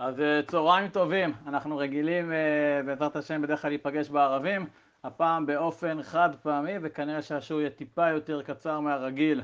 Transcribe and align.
אז 0.00 0.20
אה, 0.20 0.40
צהריים 0.46 0.88
טובים, 0.88 1.32
אנחנו 1.46 1.76
רגילים 1.76 2.32
אה, 2.32 2.80
בעזרת 2.86 3.16
השם 3.16 3.42
בדרך 3.42 3.62
כלל 3.62 3.70
להיפגש 3.70 4.08
בערבים, 4.08 4.66
הפעם 5.04 5.46
באופן 5.46 6.02
חד 6.02 6.30
פעמי 6.42 6.72
וכנראה 6.82 7.22
שהשיעור 7.22 7.60
יהיה 7.60 7.70
טיפה 7.70 8.08
יותר 8.08 8.42
קצר 8.42 8.80
מהרגיל. 8.80 9.42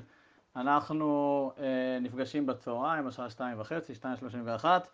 אנחנו 0.56 1.52
אה, 1.58 1.98
נפגשים 2.00 2.46
בצהריים, 2.46 3.06
בשעה 3.06 3.30
שתיים 3.30 3.60
וחצי, 3.60 3.94
שתיים 3.94 4.16
שלושים 4.16 4.42
ואחת, 4.44 4.88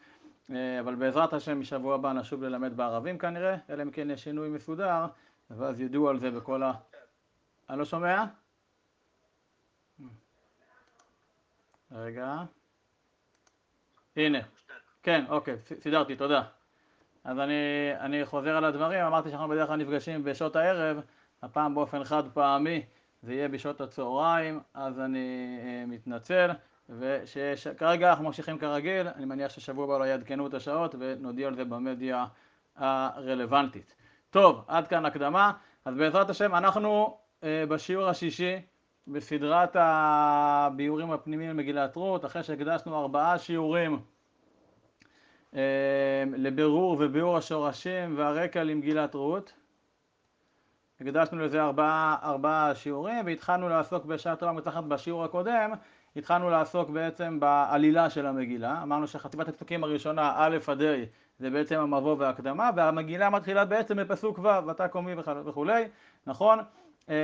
אבל 0.81 0.95
בעזרת 0.95 1.33
השם 1.33 1.61
משבוע 1.61 1.95
הבא 1.95 2.13
נשוב 2.13 2.43
ללמד 2.43 2.77
בערבים 2.77 3.19
כנראה, 3.19 3.57
אלא 3.71 3.83
אם 3.83 3.91
כן 3.91 4.11
יש 4.11 4.25
שינוי 4.25 4.49
מסודר, 4.49 5.07
ואז 5.51 5.81
ידעו 5.81 6.09
על 6.09 6.19
זה 6.19 6.31
בכל 6.31 6.63
ה... 6.63 6.73
אני 7.71 7.79
לא 7.79 7.85
שומע? 7.85 8.25
רגע. 11.93 12.37
הנה. 14.17 14.39
כן, 15.03 15.25
אוקיי, 15.29 15.57
סידרתי, 15.81 16.17
תודה. 16.17 16.43
אז 17.25 17.39
אני, 17.39 17.55
אני 18.01 18.27
חוזר 18.27 18.57
על 18.57 18.65
הדברים, 18.65 19.05
אמרתי 19.05 19.31
שאנחנו 19.31 19.49
בדרך 19.49 19.69
כלל 19.69 19.77
נפגשים 19.77 20.25
בשעות 20.25 20.57
הערב, 20.57 21.01
הפעם 21.43 21.75
באופן 21.75 22.05
חד 22.05 22.23
פעמי 22.35 22.83
זה 23.23 23.35
יהיה 23.35 23.49
בשעות 23.49 23.81
הצהריים, 23.81 24.61
אז 24.75 25.01
אני 25.01 25.59
אה, 25.63 25.85
מתנצל, 25.87 26.51
וכרגע 26.89 28.11
אנחנו 28.11 28.25
ממשיכים 28.25 28.59
כרגיל, 28.59 29.09
אני 29.09 29.25
מניח 29.25 29.51
ששבוע 29.51 29.85
הבא 29.85 29.99
לא 29.99 30.05
יעדכנו 30.05 30.47
את 30.47 30.55
השעות 30.55 30.95
ונודיע 30.99 31.49
על 31.49 31.55
זה 31.55 31.65
במדיה 31.65 32.27
הרלוונטית. 32.77 33.95
טוב, 34.31 34.65
עד 34.69 34.89
כאן 34.89 35.07
הקדמה, 35.07 35.53
אז 35.85 35.95
בעזרת 35.95 36.31
השם 36.31 36.55
אנחנו 36.55 37.19
אה, 37.45 37.65
בשיעור 37.69 38.09
השישי 38.09 38.57
בסדרת 39.07 39.77
הביאורים 39.79 41.11
הפנימיים 41.11 41.51
למגילת 41.51 41.97
רות, 41.97 42.25
אחרי 42.25 42.43
שהקדשנו 42.43 43.01
ארבעה 43.01 43.39
שיעורים 43.39 44.12
לבירור 46.37 46.97
וביאור 47.01 47.37
השורשים 47.37 48.19
והרקע 48.19 48.65
למגילת 48.65 49.15
רות. 49.15 49.53
הקדשנו 51.01 51.45
לזה 51.45 51.63
ארבעה, 51.63 52.17
ארבעה 52.23 52.75
שיעורים 52.75 53.27
והתחלנו 53.27 53.69
לעסוק 53.69 54.05
בשעה 54.05 54.37
טובה 54.37 54.53
מתחת 54.53 54.85
בשיעור 54.85 55.25
הקודם, 55.25 55.73
התחלנו 56.17 56.51
לעסוק 56.51 56.91
בעצם 56.91 57.41
בעלילה 57.41 58.11
של 58.11 58.27
המגילה, 58.27 58.83
אמרנו 58.83 59.07
שחטיבת 59.07 59.49
הפסוקים 59.49 59.85
הראשונה 59.85 60.33
א' 60.37 60.59
עד 60.67 60.83
ה' 60.83 60.95
זה 61.39 61.51
בעצם 61.51 61.81
המבוא 61.81 62.17
וההקדמה 62.19 62.71
והמגילה 62.77 63.31
מתחילה 63.31 63.65
בעצם 63.65 63.97
בפסוק 63.97 64.39
ו' 64.39 64.67
ותקומי 64.69 65.13
וכולי, 65.45 65.85
נכון? 66.27 66.59
אמ, 67.09 67.15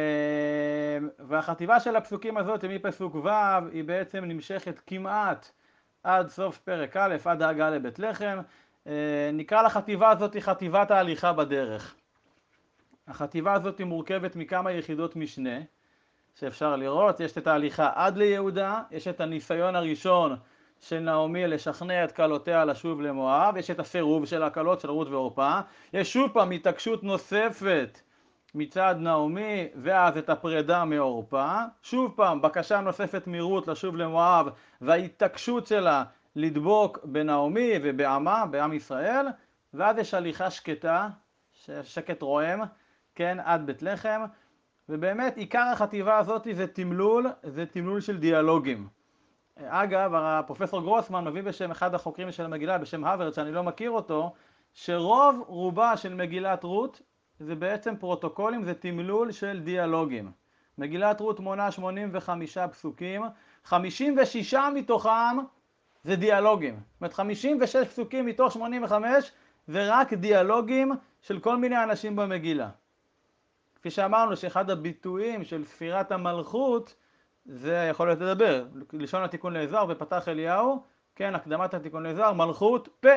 והחטיבה 1.19 1.81
של 1.81 1.97
הפסוקים 1.97 2.37
הזאת 2.37 2.65
מפסוק 2.65 3.15
ו' 3.15 3.29
היא 3.73 3.85
בעצם 3.85 4.25
נמשכת 4.25 4.81
כמעט 4.87 5.51
עד 6.09 6.29
סוף 6.29 6.59
פרק 6.59 6.97
א', 6.97 7.17
עד 7.25 7.43
ההגעה 7.43 7.71
לבית 7.71 7.99
לחם. 7.99 8.39
אה, 8.87 9.31
נקרא 9.33 9.63
לחטיבה 9.63 10.11
הזאת 10.11 10.37
חטיבת 10.41 10.91
ההליכה 10.91 11.33
בדרך. 11.33 11.95
החטיבה 13.09 13.53
הזאת 13.53 13.81
מורכבת 13.81 14.37
מכמה 14.37 14.73
יחידות 14.73 15.17
משנה 15.17 15.59
שאפשר 16.35 16.77
לראות, 16.77 17.21
יש 17.21 17.39
את 17.39 17.47
ההליכה 17.47 17.91
עד 17.95 18.17
ליהודה, 18.17 18.83
יש 18.91 19.09
את 19.09 19.21
הניסיון 19.21 19.77
הראשון 19.77 20.37
של 20.81 20.99
נעמי 20.99 21.47
לשכנע 21.47 22.05
את 22.05 22.13
כלותיה 22.13 22.65
לשוב 22.65 23.03
למואב, 23.03 23.57
יש 23.57 23.71
את 23.71 23.81
הסירוב 23.81 24.27
של 24.27 24.43
הכלות 24.43 24.81
של 24.81 24.91
רות 24.91 25.09
ועורפה, 25.09 25.61
יש 25.93 26.13
שוב 26.13 26.31
פעם 26.33 26.51
התעקשות 26.51 27.03
נוספת 27.03 28.01
מצד 28.55 28.95
נעמי 28.99 29.69
ואז 29.83 30.19
את 30.19 30.31
הפרידה 30.31 30.85
מעורפה, 30.85 31.57
שוב 31.83 32.13
פעם 32.17 32.43
בקשה 32.43 32.81
נוספת 32.81 33.23
מרות 33.27 33.69
לשוב 33.69 33.97
למואב 33.97 34.49
וההתעקשות 34.81 35.67
שלה 35.67 36.05
לדבוק 36.37 36.99
בנעמי 37.05 37.73
ובעמה, 37.83 38.47
בעם 38.47 38.73
ישראל, 38.73 39.27
ואז 39.75 39.99
יש 39.99 40.15
הליכה 40.15 40.51
שקטה, 40.51 41.09
שקט 41.83 42.23
רועם, 42.23 42.61
כן, 43.15 43.39
עד 43.45 43.67
בית 43.67 43.83
לחם, 43.83 44.25
ובאמת 44.89 45.37
עיקר 45.37 45.71
החטיבה 45.73 46.19
הזאת 46.19 46.47
זה 46.53 46.67
תמלול, 46.67 47.27
זה 47.43 47.67
תמלול 47.67 48.01
של 48.01 48.19
דיאלוגים. 48.19 48.89
אגב, 49.57 50.15
הפרופסור 50.15 50.81
גרוסמן 50.81 51.25
מביא 51.25 51.43
בשם 51.43 51.71
אחד 51.71 51.95
החוקרים 51.95 52.33
של 52.33 52.45
המגילה, 52.45 52.79
בשם 52.79 53.05
הווארד, 53.05 53.35
שאני 53.35 53.53
לא 53.53 53.63
מכיר 53.63 53.91
אותו, 53.91 54.35
שרוב 54.73 55.45
רובה 55.47 55.97
של 55.97 56.15
מגילת 56.15 56.65
רות 56.65 57.03
זה 57.41 57.55
בעצם 57.55 57.97
פרוטוקולים, 57.97 58.65
זה 58.65 58.75
תמלול 58.75 59.33
של 59.33 59.61
דיאלוגים. 59.61 60.33
מגילת 60.79 61.21
רות 61.21 61.41
מונה 61.41 61.71
85 61.71 62.59
פסוקים, 62.59 63.23
56 63.69 64.55
מתוכם 64.75 65.37
זה 66.05 66.17
דיאלוגים. 66.17 66.75
זאת 66.75 67.01
אומרת 67.01 67.15
56 67.15 67.77
פסוקים 67.77 68.27
מתוך 68.27 68.53
85 68.53 69.33
זה 69.67 69.87
רק 69.91 70.13
דיאלוגים 70.13 70.93
של 71.21 71.41
כל 71.41 71.57
מיני 71.57 71.83
אנשים 71.83 72.17
במגילה. 72.17 72.69
כפי 73.77 73.91
שאמרנו 73.91 74.37
שאחד 74.37 74.71
הביטויים 74.71 75.45
של 75.45 75.65
ספירת 75.65 76.13
המלכות 76.13 76.95
זה 77.47 77.87
יכול 77.91 78.07
להיות 78.09 78.21
לדבר, 78.21 78.67
לשון 78.93 79.23
התיקון 79.23 79.53
לזוהר 79.53 79.87
ופתח 79.89 80.29
אליהו, 80.29 80.83
כן, 81.17 81.35
הקדמת 81.35 81.75
התיקון 81.75 82.07
לזוהר, 82.07 82.33
מלכות 82.33 82.89
פה. 83.01 83.17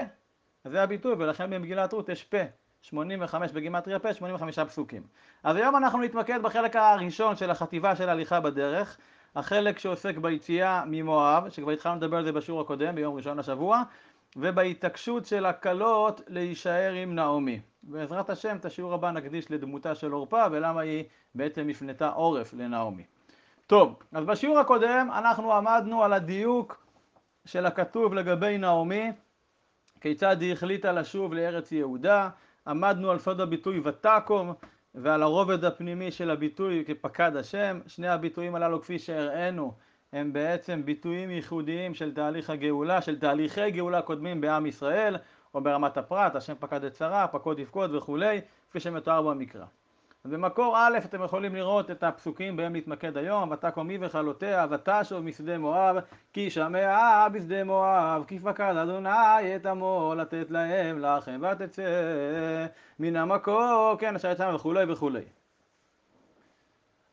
אז 0.64 0.72
זה 0.72 0.84
הביטוי 0.84 1.14
ולכן 1.18 1.50
במגילת 1.50 1.94
רות 1.94 2.10
יש 2.10 2.24
פה. 2.24 2.38
85 2.82 3.52
בגימטריה 3.52 4.00
פה, 4.00 4.14
85 4.14 4.60
פסוקים. 4.60 5.04
אז 5.44 5.56
היום 5.56 5.76
אנחנו 5.76 6.02
נתמקד 6.02 6.42
בחלק 6.42 6.76
הראשון 6.76 7.36
של 7.36 7.52
החטיבה 7.52 7.96
של 7.96 8.10
ההליכה 8.10 8.40
בדרך, 8.40 8.98
החלק 9.36 9.80
שעוסק 9.80 10.18
ביציאה 10.18 10.84
ממואב, 10.86 11.50
שכבר 11.50 11.72
התחלנו 11.72 11.96
לדבר 11.96 12.18
על 12.18 12.24
זה 12.24 12.32
בשיעור 12.32 12.62
הקודם, 12.62 12.96
ביום 12.96 13.16
ראשון 13.16 13.40
השבוע, 13.40 13.82
ובהתעקשות 14.36 15.26
של 15.26 15.46
הכלות 15.46 16.22
להישאר 16.28 16.94
עם 16.94 17.16
נעמי. 17.16 17.60
בעזרת 17.84 18.30
השם 18.30 18.56
את 18.56 18.66
השיעור 18.66 18.94
הבא 18.94 19.12
נקדיש 19.12 19.52
לדמותה 19.52 19.96
של 19.96 20.12
עורפה 20.12 20.46
ולמה 20.52 20.82
היא 20.82 21.04
בעצם 21.36 21.70
הפנתה 21.70 22.10
עורף 22.10 22.54
לנעמי. 22.54 23.04
טוב, 23.68 24.00
אז 24.12 24.26
בשיעור 24.26 24.60
הקודם 24.60 25.10
אנחנו 25.14 25.54
עמדנו 25.54 26.04
על 26.04 26.14
הדיוק 26.14 26.86
של 27.46 27.66
הכתוב 27.66 28.14
לגבי 28.14 28.58
נעמי, 28.58 29.12
כיצד 30.02 30.42
היא 30.42 30.54
החליטה 30.54 30.92
לשוב 30.92 31.34
לארץ 31.34 31.72
יהודה, 31.72 32.30
עמדנו 32.68 33.12
על 33.12 33.20
סוד 33.20 33.42
הביטוי 33.42 33.82
ותקום 33.84 34.54
ועל 34.96 35.24
הרובד 35.24 35.66
הפנימי 35.66 36.12
של 36.12 36.30
הביטוי 36.30 36.84
כפקד 36.88 37.36
השם. 37.36 37.80
שני 37.88 38.08
הביטויים 38.08 38.56
הללו 38.56 38.82
כפי 38.82 39.00
שהראינו 39.00 39.74
הם 40.14 40.34
בעצם 40.34 40.86
ביטויים 40.86 41.32
ייחודיים 41.32 41.94
של 41.94 42.14
תהליך 42.14 42.50
הגאולה, 42.50 43.02
של 43.02 43.20
תהליכי 43.20 43.72
גאולה 43.72 44.02
קודמים 44.02 44.42
בעם 44.42 44.66
ישראל 44.66 45.18
או 45.54 45.62
ברמת 45.62 45.98
הפרט, 45.98 46.36
השם 46.36 46.54
פקד 46.60 46.84
את 46.84 46.96
שרה, 46.96 47.28
פקוד 47.28 47.60
יפקוד 47.60 47.96
וכולי, 47.96 48.42
כפי 48.70 48.80
שמתואר 48.80 49.22
במקרא. 49.22 49.66
במקור 50.26 50.78
א' 50.78 50.98
אתם 51.06 51.24
יכולים 51.24 51.56
לראות 51.56 51.92
את 51.92 52.04
הפסוקים 52.04 52.56
בהם 52.56 52.76
נתמקד 52.76 53.18
היום, 53.18 53.52
ותקומי 53.52 53.98
וכלותיה 54.02 54.66
ותשוב 54.70 55.20
משדה 55.20 55.58
מואב, 55.58 55.96
כי 56.34 56.50
שמעה 56.50 57.30
בשדה 57.30 57.64
מואב, 57.64 58.24
כי 58.28 58.40
פקד 58.40 58.76
אדוני 58.76 59.56
את 59.56 59.66
עמו 59.66 60.14
לתת 60.18 60.52
להם 60.52 61.00
לכם 61.00 61.42
ותצא 61.42 62.66
מן 63.00 63.16
המקור, 63.16 63.96
כן, 64.00 64.16
אשר 64.16 64.32
יצא 64.32 64.52
וכולי 64.56 64.92
וכולי. 64.92 65.24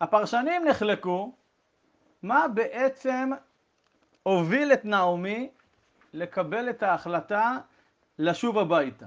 הפרשנים 0.00 0.64
נחלקו 0.64 1.32
מה 2.22 2.46
בעצם 2.54 3.30
הוביל 4.22 4.72
את 4.72 4.84
נעמי 4.84 5.50
לקבל 6.12 6.70
את 6.70 6.82
ההחלטה 6.82 7.58
לשוב 8.18 8.58
הביתה. 8.58 9.06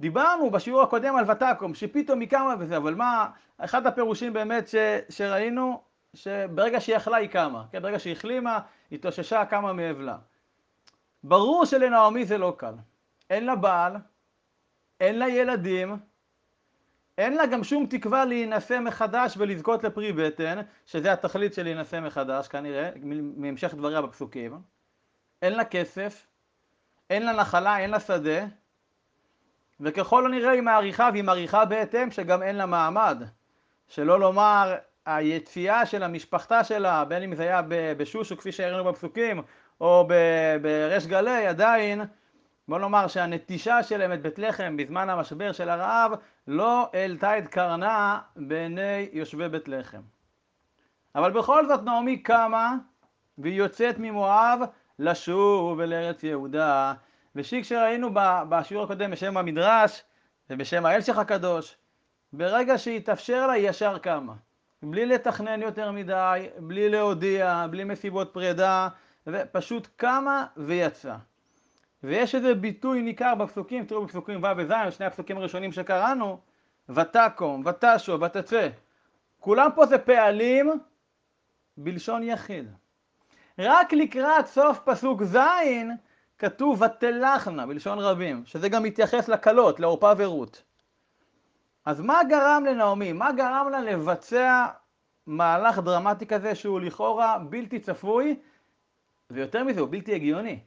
דיברנו 0.00 0.50
בשיעור 0.50 0.82
הקודם 0.82 1.16
על 1.16 1.30
ותקום, 1.30 1.74
שפתאום 1.74 2.20
היא 2.20 2.28
קמה 2.28 2.54
וזה, 2.58 2.76
אבל 2.76 2.94
מה, 2.94 3.28
אחד 3.58 3.86
הפירושים 3.86 4.32
באמת 4.32 4.68
ש, 4.68 4.74
שראינו, 5.08 5.82
שברגע 6.14 6.80
שהיא 6.80 6.96
אכלה 6.96 7.16
היא 7.16 7.28
קמה, 7.28 7.64
כן, 7.72 7.82
ברגע 7.82 7.98
שהיא 7.98 8.12
החלימה, 8.12 8.58
היא 8.90 8.98
התאוששה, 8.98 9.44
קמה 9.44 9.72
מאבלה. 9.72 10.16
ברור 11.24 11.64
שלנעמי 11.64 12.24
זה 12.24 12.38
לא 12.38 12.54
קל. 12.58 12.74
אין 13.30 13.46
לה 13.46 13.56
בעל, 13.56 13.96
אין 15.00 15.18
לה 15.18 15.28
ילדים, 15.28 15.96
אין 17.18 17.36
לה 17.36 17.46
גם 17.46 17.64
שום 17.64 17.86
תקווה 17.86 18.24
להינשא 18.24 18.78
מחדש 18.80 19.34
ולזכות 19.36 19.84
לפרי 19.84 20.12
בטן, 20.12 20.60
שזה 20.86 21.12
התכלית 21.12 21.54
של 21.54 21.62
להינשא 21.62 22.00
מחדש 22.00 22.48
כנראה, 22.48 22.90
מהמשך 23.36 23.74
דבריה 23.74 24.02
בפסוקים. 24.02 24.62
אין 25.42 25.52
לה 25.52 25.64
כסף, 25.64 26.26
אין 27.10 27.26
לה 27.26 27.32
נחלה, 27.32 27.78
אין 27.78 27.90
לה 27.90 28.00
שדה, 28.00 28.44
וככל 29.80 30.26
הנראה 30.26 30.50
היא 30.50 30.60
מעריכה, 30.62 31.08
והיא 31.12 31.24
מעריכה 31.24 31.64
בהתאם 31.64 32.10
שגם 32.10 32.42
אין 32.42 32.56
לה 32.56 32.66
מעמד. 32.66 33.22
שלא 33.88 34.20
לומר, 34.20 34.74
היציאה 35.06 35.86
של 35.86 36.02
המשפחתה 36.02 36.64
שלה, 36.64 37.04
בין 37.04 37.22
אם 37.22 37.34
זה 37.34 37.42
היה 37.42 37.60
בשושו 37.68 38.36
כפי 38.36 38.52
שהראינו 38.52 38.84
בפסוקים, 38.84 39.42
או 39.80 40.08
בריש 40.62 41.06
גלי, 41.06 41.46
עדיין, 41.46 42.02
בוא 42.68 42.78
נאמר 42.78 43.08
שהנטישה 43.08 43.82
שלהם 43.82 44.12
את 44.12 44.22
בית 44.22 44.38
לחם 44.38 44.76
בזמן 44.76 45.10
המשבר 45.10 45.52
של 45.52 45.68
הרעב, 45.68 46.12
לא 46.46 46.90
העלתה 46.92 47.38
את 47.38 47.48
קרנה 47.48 48.20
בעיני 48.36 49.08
יושבי 49.12 49.48
בית 49.48 49.68
לחם. 49.68 50.00
אבל 51.14 51.30
בכל 51.30 51.66
זאת 51.66 51.82
נעמי 51.84 52.16
קמה, 52.16 52.74
והיא 53.38 53.58
יוצאת 53.58 53.98
ממואב 53.98 54.60
לשוב 54.98 55.80
אל 55.80 55.92
ארץ 55.92 56.22
יהודה, 56.22 56.92
ושיק 57.36 57.64
שראינו 57.64 58.10
בשיעור 58.48 58.84
הקודם 58.84 59.10
בשם 59.10 59.36
המדרש 59.36 60.02
ובשם 60.50 60.86
האלשך 60.86 61.18
הקדוש, 61.18 61.76
ברגע 62.32 62.78
שהתאפשר 62.78 63.46
לה 63.46 63.52
היא 63.52 63.68
ישר 63.68 63.98
קמה. 63.98 64.34
בלי 64.82 65.06
לתכנן 65.06 65.62
יותר 65.62 65.92
מדי, 65.92 66.48
בלי 66.58 66.88
להודיע, 66.88 67.66
בלי 67.70 67.84
מסיבות 67.84 68.30
פרידה, 68.32 68.88
ופשוט 69.26 69.88
קמה 69.96 70.46
ויצאה. 70.56 71.16
ויש 72.02 72.34
איזה 72.34 72.54
ביטוי 72.54 73.02
ניכר 73.02 73.34
בפסוקים, 73.34 73.86
תראו 73.86 74.04
בפסוקים 74.04 74.42
ו' 74.42 74.46
וז', 74.56 74.72
שני 74.90 75.06
הפסוקים 75.06 75.38
הראשונים 75.38 75.72
שקראנו, 75.72 76.40
ותקום, 76.88 77.64
ותשוב, 77.66 78.22
ותצא. 78.22 78.68
כולם 79.40 79.70
פה 79.74 79.86
זה 79.86 79.98
פעלים 79.98 80.80
בלשון 81.76 82.22
יחיד. 82.22 82.70
רק 83.58 83.92
לקראת 83.92 84.46
סוף 84.46 84.78
פסוק 84.84 85.22
ז' 85.22 85.38
כתוב 86.38 86.82
ותלכנה 86.82 87.66
בלשון 87.66 87.98
רבים, 87.98 88.42
שזה 88.46 88.68
גם 88.68 88.82
מתייחס 88.82 89.28
לכלות, 89.28 89.80
לעורפה 89.80 90.12
ורות. 90.18 90.62
אז 91.84 92.00
מה 92.00 92.20
גרם 92.28 92.64
לנעמי? 92.68 93.12
מה 93.12 93.32
גרם 93.32 93.68
לה 93.70 93.80
לבצע 93.80 94.66
מהלך 95.26 95.78
דרמטי 95.78 96.26
כזה 96.26 96.54
שהוא 96.54 96.80
לכאורה 96.80 97.38
בלתי 97.38 97.80
צפוי, 97.80 98.40
ויותר 99.30 99.64
מזה 99.64 99.80
הוא 99.80 99.88
בלתי 99.90 100.14
הגיוני? 100.14 100.60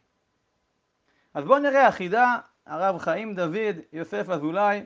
אז 1.34 1.46
בואו 1.46 1.60
נראה 1.60 1.88
החידה, 1.88 2.38
הרב 2.66 2.98
חיים 2.98 3.36
דוד 3.36 3.76
יוסף 3.94 4.30
אזולאי, 4.30 4.86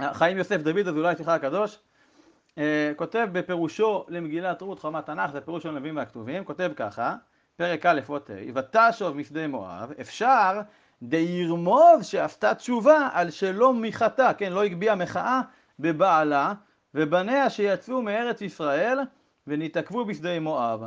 חיים 0.00 0.38
יוסף 0.38 0.56
דוד 0.56 0.88
אזולאי, 0.88 1.16
סליחה 1.16 1.34
הקדוש, 1.34 1.78
אה, 2.58 2.92
כותב 2.96 3.28
בפירושו 3.32 4.04
למגילת 4.08 4.62
רות 4.62 4.78
חומת 4.78 5.06
תנ"ך, 5.06 5.30
זה 5.30 5.40
פירוש 5.40 5.62
של 5.62 5.68
הנביאים 5.68 5.96
והכתובים, 5.96 6.44
כותב 6.44 6.72
ככה, 6.76 7.16
פרק 7.58 7.86
א' 7.86 8.00
אות 8.08 8.30
ה', 8.30 8.34
ותשוב 8.54 9.16
משדה 9.16 9.48
מואב, 9.48 9.92
אפשר 10.00 10.60
דירמוז 11.02 12.06
שעשתה 12.06 12.54
תשובה 12.54 13.08
על 13.12 13.30
שלא 13.30 13.74
מיחתה, 13.74 14.34
כן, 14.34 14.52
לא 14.52 14.64
הגביעה 14.64 14.94
מחאה 14.94 15.40
בבעלה, 15.78 16.52
ובניה 16.94 17.50
שיצאו 17.50 18.02
מארץ 18.02 18.40
ישראל 18.40 18.98
ונתעכבו 19.46 20.04
בשדה 20.04 20.40
מואב. 20.40 20.80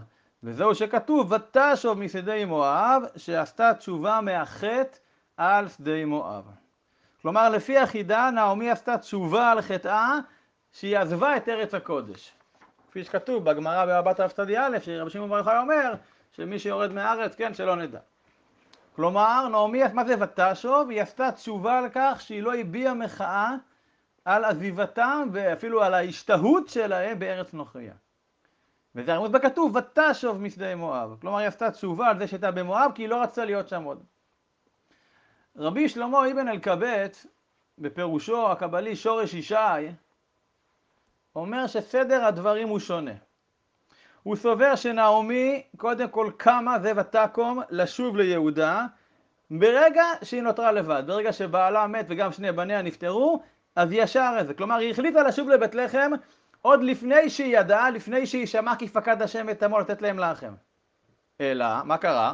וזהו 0.44 0.75
שכתוב, 0.75 1.31
ותשוב 1.31 2.00
משדה 2.00 2.45
מואב, 2.45 3.03
שעשתה 3.15 3.73
תשובה 3.73 4.21
מהחטא 4.21 4.97
על 5.38 5.68
שדה 5.69 6.06
מואב. 6.06 6.44
כלומר, 7.21 7.50
לפי 7.50 7.77
החידה, 7.77 8.29
נעמי 8.31 8.69
עשתה 8.69 8.97
תשובה 8.97 9.51
על 9.51 9.62
חטאה, 9.62 10.18
שהיא 10.71 10.97
עזבה 10.97 11.38
את 11.38 11.50
ארץ 11.50 11.73
הקודש. 11.73 12.31
כפי 12.89 13.03
שכתוב 13.03 13.45
בגמרא 13.45 13.85
בבא 13.85 14.13
תרצ"א, 14.13 14.79
שרבי 14.81 15.09
שמעון 15.09 15.29
בר 15.29 15.38
יוחאי 15.38 15.57
אומר, 15.57 15.94
שמי 16.31 16.60
שיורד 16.60 16.92
מהארץ, 16.92 17.36
כן, 17.36 17.54
שלא 17.54 17.75
נדע. 17.75 18.00
כלומר, 18.95 19.48
נעמי, 19.48 19.81
מה 19.94 20.06
זה 20.06 20.16
ותשוב? 20.19 20.89
היא 20.89 21.01
עשתה 21.01 21.31
תשובה 21.31 21.78
על 21.78 21.89
כך 21.94 22.22
שהיא 22.22 22.44
לא 22.44 22.56
הביעה 22.56 22.94
מחאה 22.94 23.56
על 24.25 24.45
עזיבתם 24.45 25.30
ואפילו 25.31 25.83
על 25.83 25.94
ההשתהות 25.94 26.68
שלהם 26.68 27.19
בארץ 27.19 27.54
נוכריה. 27.54 27.94
וזה 28.95 29.13
הרמוז 29.13 29.31
בכתוב, 29.31 29.75
ותשוב 29.75 30.42
משדה 30.42 30.75
מואב. 30.75 31.18
כלומר, 31.22 31.38
היא 31.38 31.48
עשתה 31.48 31.72
תשובה 31.72 32.07
על 32.07 32.19
זה 32.19 32.28
שהייתה 32.28 32.51
במואב, 32.51 32.92
כי 32.95 33.01
היא 33.01 33.10
לא 33.10 33.22
רצתה 33.22 33.45
להיות 33.45 33.69
שם 33.69 33.83
עוד. 33.83 34.04
רבי 35.56 35.89
שלמה 35.89 36.31
אבן 36.31 36.48
אלקבץ, 36.48 37.25
בפירושו 37.78 38.51
הקבלי 38.51 38.95
שורש 38.95 39.33
ישי, 39.33 39.56
אומר 41.36 41.68
שסדר 41.68 42.25
הדברים 42.25 42.68
הוא 42.69 42.80
שונה. 42.80 43.12
הוא 44.23 44.35
סובר 44.35 44.75
שנעמי 44.75 45.63
קודם 45.77 46.09
כל 46.09 46.31
קמה 46.38 46.79
זה 46.79 46.91
ותקום 46.95 47.62
לשוב 47.69 48.18
ליהודה 48.18 48.85
ברגע 49.51 50.03
שהיא 50.23 50.41
נותרה 50.41 50.71
לבד, 50.71 51.03
ברגע 51.07 51.33
שבעלה 51.33 51.88
מת 51.88 52.06
וגם 52.09 52.31
שני 52.31 52.51
בניה 52.51 52.81
נפטרו, 52.81 53.44
אז 53.75 53.89
ישר 53.91 54.35
איזה. 54.38 54.53
כלומר, 54.53 54.75
היא 54.75 54.91
החליטה 54.91 55.23
לשוב 55.23 55.50
לבית 55.50 55.75
לחם 55.75 56.12
עוד 56.62 56.83
לפני 56.83 57.29
שהיא 57.29 57.57
ידעה, 57.57 57.89
לפני 57.89 58.25
שהיא 58.25 58.45
שמעה 58.45 58.75
כי 58.75 58.88
פקד 58.88 59.21
השם 59.21 59.50
את 59.50 59.63
עמו 59.63 59.79
לתת 59.79 60.01
להם 60.01 60.19
לחם. 60.19 60.53
אלא, 61.41 61.65
מה 61.85 61.97
קרה? 61.97 62.33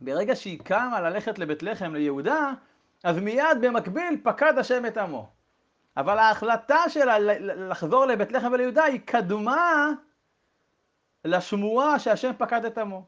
ברגע 0.00 0.36
שהיא 0.36 0.60
קמה 0.64 1.00
ללכת 1.00 1.38
לבית 1.38 1.62
לחם 1.62 1.94
ליהודה, 1.94 2.52
אז 3.04 3.18
מיד 3.18 3.58
במקביל 3.60 4.20
פקד 4.22 4.58
השם 4.58 4.86
את 4.86 4.96
עמו. 4.96 5.30
אבל 5.96 6.18
ההחלטה 6.18 6.88
שלה 6.88 7.18
לחזור 7.40 8.06
לבית 8.06 8.32
לחם 8.32 8.52
וליהודה 8.52 8.84
היא 8.84 9.00
קדומה 9.04 9.90
לשמועה 11.24 11.98
שהשם 11.98 12.32
פקד 12.38 12.64
את 12.64 12.78
עמו. 12.78 13.06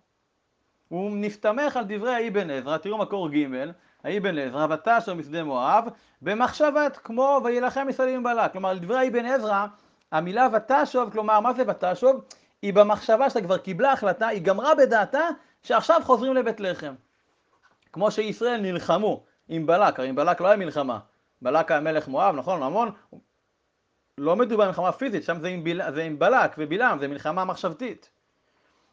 הוא 0.89 1.11
מסתמך 1.11 1.77
על 1.77 1.85
דברי 1.89 2.15
האבן 2.15 2.51
עזרא, 2.51 2.77
תראו 2.77 2.99
מקור 2.99 3.29
ג', 3.29 3.47
האבן 4.05 4.39
עזרא, 4.39 4.67
ותשר 4.71 5.15
משדה 5.15 5.45
מואב, 5.45 5.85
במחשבת 6.23 6.97
כמו 6.97 7.41
וילחם 7.45 7.87
ישראל 7.91 8.09
עם 8.09 8.23
בלק. 8.23 8.53
כלומר, 8.53 8.69
על 8.69 8.79
דברי 8.79 8.99
האבן 8.99 9.27
עזרא, 9.27 9.67
המילה 10.13 10.49
ותשוב, 10.53 11.11
כלומר, 11.13 11.41
מה 11.41 11.53
זה 11.53 11.63
ותשוב? 11.69 12.25
היא 12.63 12.75
במחשבה 12.75 13.31
שאתה 13.31 13.41
כבר 13.41 13.59
קיבלה 13.59 13.93
החלטה, 13.93 14.29
היא 14.29 14.43
גמרה 14.43 14.75
בדעתה 14.75 15.29
שעכשיו 15.63 16.01
חוזרים 16.05 16.35
לבית 16.35 16.61
לחם. 16.61 16.95
כמו 17.93 18.11
שישראל 18.11 18.61
נלחמו 18.61 19.25
עם 19.49 19.67
בלק, 19.67 19.99
הרי 19.99 20.09
עם 20.09 20.15
בלק 20.15 20.41
לא 20.41 20.47
היה 20.49 20.57
מלחמה. 20.57 20.99
בלק 21.43 21.71
היה 21.71 21.81
מלך 21.81 22.09
מואב, 22.09 22.35
נכון? 22.35 22.63
המון. 22.63 22.91
לא 24.19 24.37
מדובר 24.37 24.65
במלחמה 24.65 24.93
פיזית, 24.93 25.25
שם 25.25 25.41
זה 25.41 25.49
עם, 25.49 25.65
ביל... 25.65 25.91
זה 25.91 26.03
עם 26.03 26.19
בלק 26.19 26.55
ובלעם, 26.59 26.99
זה 26.99 27.09
מלחמה 27.09 27.45
מחשבתית. 27.45 28.11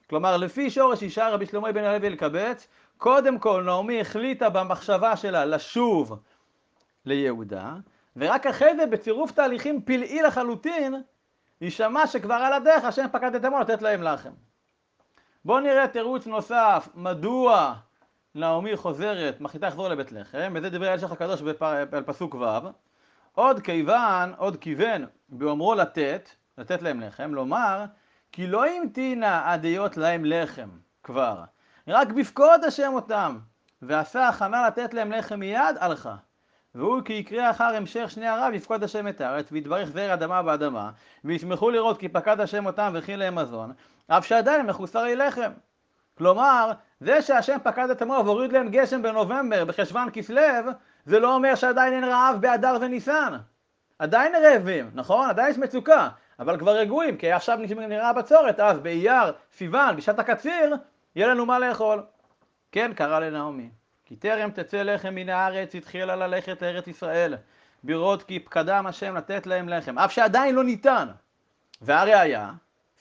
כלומר, 0.09 0.37
לפי 0.37 0.69
שורש 0.69 1.03
אישה 1.03 1.29
רבי 1.29 1.45
שלמה 1.45 1.71
בן 1.71 1.83
הלוי 1.83 2.07
אלקבץ, 2.07 2.67
קודם 2.97 3.39
כל 3.39 3.63
נעמי 3.65 4.01
החליטה 4.01 4.49
במחשבה 4.49 5.17
שלה 5.17 5.45
לשוב 5.45 6.19
ליהודה, 7.05 7.73
ורק 8.15 8.47
אחרי 8.47 8.75
זה 8.75 8.85
בצירוף 8.85 9.31
תהליכים 9.31 9.81
פלאי 9.81 10.21
לחלוטין, 10.21 10.95
היא 11.59 11.69
שמעה 11.71 12.07
שכבר 12.07 12.33
על 12.33 12.53
הדרך 12.53 12.83
השם 12.83 13.05
פקד 13.11 13.35
את 13.35 13.45
עמו 13.45 13.59
לתת 13.59 13.81
להם 13.81 14.03
לחם. 14.03 14.31
בואו 15.45 15.59
נראה 15.59 15.87
תירוץ 15.87 16.27
נוסף, 16.27 16.87
מדוע 16.95 17.73
נעמי 18.35 18.77
חוזרת, 18.77 19.41
מחליטה 19.41 19.67
לחזור 19.67 19.87
לבית 19.87 20.11
לחם, 20.11 20.53
וזה 20.55 20.69
דברי 20.69 20.93
אלשך 20.93 21.11
הקדוש 21.11 21.41
על 21.91 22.03
פסוק 22.05 22.35
ו', 22.35 22.45
עוד 23.35 23.59
כיוון, 23.59 24.33
עוד 24.37 24.57
כיוון, 24.57 25.05
באומרו 25.29 25.75
לתת, 25.75 26.29
לתת 26.57 26.81
להם 26.81 27.01
לחם, 27.01 27.33
לומר, 27.33 27.85
כי 28.31 28.47
לא 28.47 28.65
המתינה 28.65 29.53
עד 29.53 29.65
היות 29.65 29.97
להם 29.97 30.25
לחם 30.25 30.69
כבר, 31.03 31.43
רק 31.87 32.07
בפקוד 32.07 32.63
השם 32.63 32.91
אותם, 32.93 33.39
ועשה 33.81 34.27
הכנה 34.27 34.67
לתת 34.67 34.93
להם 34.93 35.11
לחם 35.11 35.39
מיד, 35.39 35.75
הלכה. 35.79 36.15
והוא 36.75 37.01
כי 37.05 37.13
יקרה 37.13 37.51
אחר 37.51 37.75
המשך 37.75 38.11
שני 38.11 38.27
הרב 38.27 38.53
יפקוד 38.53 38.83
השם 38.83 39.07
את 39.07 39.21
הארץ, 39.21 39.47
ויתברך 39.51 39.89
זרע 39.89 40.13
אדמה 40.13 40.43
באדמה, 40.43 40.91
וישמחו 41.23 41.69
לראות 41.69 41.99
כי 41.99 42.09
פקד 42.09 42.39
השם 42.39 42.65
אותם 42.65 42.91
וכי 42.95 43.15
להם 43.15 43.35
מזון, 43.35 43.73
אף 44.07 44.25
שעדיין 44.25 44.65
מחוסרי 44.65 45.15
לחם. 45.15 45.51
כלומר, 46.17 46.71
זה 47.01 47.21
שהשם 47.21 47.57
פקד 47.63 47.89
את 47.89 48.01
עמו 48.01 48.21
והוריד 48.25 48.51
להם 48.51 48.69
גשם 48.69 49.01
בנובמבר, 49.01 49.65
בחשוון 49.65 50.09
כסלו, 50.13 50.41
זה 51.05 51.19
לא 51.19 51.35
אומר 51.35 51.55
שעדיין 51.55 51.93
אין 51.93 52.03
רעב 52.03 52.41
באדר 52.41 52.77
וניסן. 52.81 53.33
עדיין 53.99 54.35
רעבים, 54.35 54.91
נכון? 54.93 55.29
עדיין 55.29 55.51
יש 55.51 55.57
מצוקה, 55.57 56.09
אבל 56.39 56.59
כבר 56.59 56.71
רגועים, 56.71 57.17
כי 57.17 57.31
עכשיו 57.31 57.57
נראה 57.57 58.13
בצורת, 58.13 58.59
אז 58.59 58.79
באייר, 58.79 59.33
סיוון, 59.57 59.95
בשעת 59.95 60.19
הקציר, 60.19 60.75
יהיה 61.15 61.27
לנו 61.27 61.45
מה 61.45 61.59
לאכול. 61.59 62.03
כן, 62.71 62.93
קרא 62.93 63.19
לנעמי. 63.19 63.69
כי 64.05 64.15
טרם 64.15 64.51
תצא 64.51 64.81
לחם 64.81 65.15
מן 65.15 65.29
הארץ, 65.29 65.75
התחילה 65.75 66.15
ללכת 66.15 66.61
לארץ 66.61 66.87
ישראל, 66.87 67.35
לראות 67.83 68.23
כי 68.23 68.39
פקדם 68.39 68.87
השם 68.87 69.15
לתת 69.15 69.47
להם 69.47 69.69
לחם, 69.69 69.99
אף 69.99 70.11
שעדיין 70.11 70.55
לא 70.55 70.63
ניתן. 70.63 71.07
והראיה, 71.81 72.51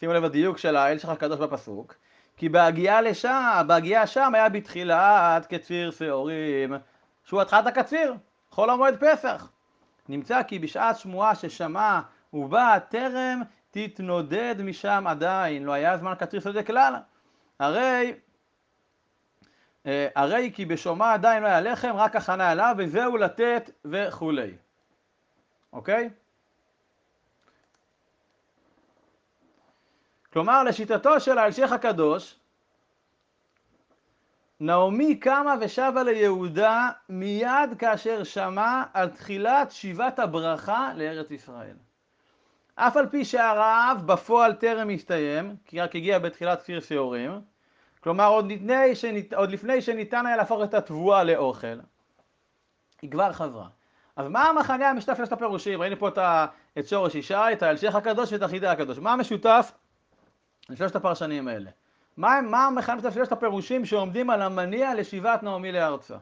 שימו 0.00 0.12
לב 0.12 0.24
הדיוק 0.24 0.58
של 0.58 0.76
האל 0.76 0.98
שלך 0.98 1.10
הקדוש 1.10 1.38
בפסוק, 1.38 1.94
כי 2.40 2.48
בהגיעה 2.48 3.00
לשם, 3.00 3.62
בהגיעה 3.66 4.06
שם 4.06 4.34
היה 4.34 4.48
בתחילת 4.48 5.46
כציר 5.46 5.90
שעורים, 5.90 6.74
שהוא 7.24 7.42
התחלת 7.42 7.66
הקציר, 7.66 8.14
חול 8.50 8.70
המועד 8.70 8.96
פסח. 9.00 9.50
נמצא 10.08 10.42
כי 10.42 10.58
בשעת 10.58 10.98
שמועה 10.98 11.34
ששמע 11.34 12.00
ובא 12.32 12.78
טרם 12.88 13.42
תתנודד 13.70 14.54
משם 14.58 15.04
עדיין, 15.06 15.64
לא 15.64 15.72
היה 15.72 15.98
זמן 15.98 16.14
קציר 16.18 16.40
שדה 16.40 16.62
כלל. 16.62 16.94
הרי, 17.58 18.14
אה, 19.86 20.08
הרי 20.14 20.50
כי 20.54 20.64
בשומע 20.64 21.12
עדיין 21.12 21.42
לא 21.42 21.48
היה 21.48 21.60
לחם, 21.60 21.92
רק 21.94 22.16
הכנה 22.16 22.52
אליו, 22.52 22.74
וזהו 22.78 23.16
לתת 23.16 23.70
וכולי. 23.84 24.52
אוקיי? 25.72 26.10
כלומר, 30.32 30.62
לשיטתו 30.62 31.20
של 31.20 31.38
האלשיך 31.38 31.72
הקדוש, 31.72 32.36
נעמי 34.60 35.16
קמה 35.16 35.54
ושבה 35.60 36.02
ליהודה 36.02 36.88
מיד 37.08 37.70
כאשר 37.78 38.24
שמע 38.24 38.82
על 38.94 39.08
תחילת 39.08 39.70
שיבת 39.70 40.18
הברכה 40.18 40.92
לארץ 40.96 41.30
ישראל. 41.30 41.76
אף 42.74 42.96
על 42.96 43.06
פי 43.06 43.24
שהרעב 43.24 44.06
בפועל 44.06 44.54
טרם 44.54 44.90
הסתיים, 44.90 45.56
כי 45.66 45.80
רק 45.80 45.96
הגיע 45.96 46.18
בתחילת 46.18 46.62
כפיר 46.62 46.80
שעורים, 46.80 47.40
כלומר 48.00 48.26
עוד 48.26 48.52
לפני, 48.52 48.94
שניתן, 48.94 49.36
עוד 49.36 49.50
לפני 49.50 49.82
שניתן 49.82 50.26
היה 50.26 50.36
להפוך 50.36 50.62
את 50.64 50.74
התבואה 50.74 51.24
לאוכל, 51.24 51.78
היא 53.02 53.10
כבר 53.10 53.32
חזרה. 53.32 53.68
אז 54.16 54.26
מה 54.28 54.48
המחנה 54.48 54.90
המשותף 54.90 55.16
של 55.16 55.34
הפירושים? 55.34 55.80
ראינו 55.80 55.96
פה 55.96 56.08
את, 56.78 56.88
שורש 56.88 57.14
ישי, 57.14 57.34
את 57.52 57.62
ההלשיך 57.62 57.94
הקדוש 57.94 58.32
ואת 58.32 58.42
החידה 58.42 58.72
הקדוש. 58.72 58.98
מה 58.98 59.12
המשותף 59.12 59.72
לשלושת 60.70 60.96
הפרשנים 60.96 61.48
האלה? 61.48 61.70
מה, 62.16 62.40
מה 62.40 62.66
המשותף 62.66 63.02
של 63.02 63.10
שלושת 63.10 63.32
הפירושים 63.32 63.84
שעומדים 63.84 64.30
על 64.30 64.42
המניע 64.42 64.94
לשיבת 64.94 65.42
נעמי 65.42 65.72
לארצה? 65.72 66.16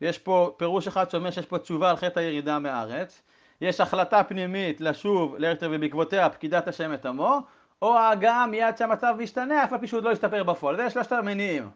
יש 0.00 0.18
פה 0.18 0.54
פירוש 0.58 0.86
אחד 0.88 1.10
שאומר 1.10 1.30
שיש 1.30 1.46
פה 1.46 1.58
תשובה 1.58 1.90
על 1.90 1.96
חטא 1.96 2.20
הירידה 2.20 2.58
מהארץ, 2.58 3.22
יש 3.60 3.80
החלטה 3.80 4.24
פנימית 4.24 4.80
לשוב 4.80 5.36
לארץ 5.38 5.58
ובעקבותיה 5.62 6.30
פקידת 6.30 6.68
השם 6.68 6.94
את 6.94 7.06
עמו, 7.06 7.40
או 7.82 7.98
ההגעה 7.98 8.46
מיד 8.46 8.76
שהמצב 8.76 9.14
משתנה, 9.18 9.64
אף 9.64 9.72
על 9.72 9.78
פי 9.78 9.86
שהוא 9.86 10.02
לא 10.02 10.10
ישתפר 10.10 10.44
בפועל. 10.44 10.76
זה 10.76 10.90
שלושת 10.90 11.12
המניעים. 11.12 11.70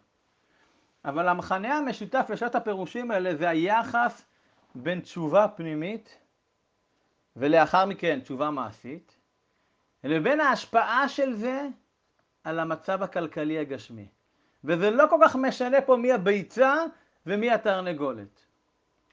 אבל 1.05 1.27
המחנה 1.27 1.77
המשותף 1.77 2.25
לשלושת 2.29 2.55
הפירושים 2.55 3.11
האלה 3.11 3.35
זה 3.35 3.49
היחס 3.49 4.25
בין 4.75 4.99
תשובה 4.99 5.47
פנימית 5.47 6.17
ולאחר 7.35 7.85
מכן 7.85 8.19
תשובה 8.19 8.49
מעשית, 8.49 9.14
לבין 10.05 10.39
ההשפעה 10.39 11.09
של 11.09 11.33
זה 11.33 11.67
על 12.43 12.59
המצב 12.59 13.03
הכלכלי 13.03 13.59
הגשמי. 13.59 14.07
וזה 14.63 14.91
לא 14.91 15.05
כל 15.09 15.17
כך 15.23 15.35
משנה 15.35 15.81
פה 15.81 15.97
מי 15.97 16.11
הביצה 16.11 16.75
ומי 17.25 17.51
התרנגולת. 17.51 18.45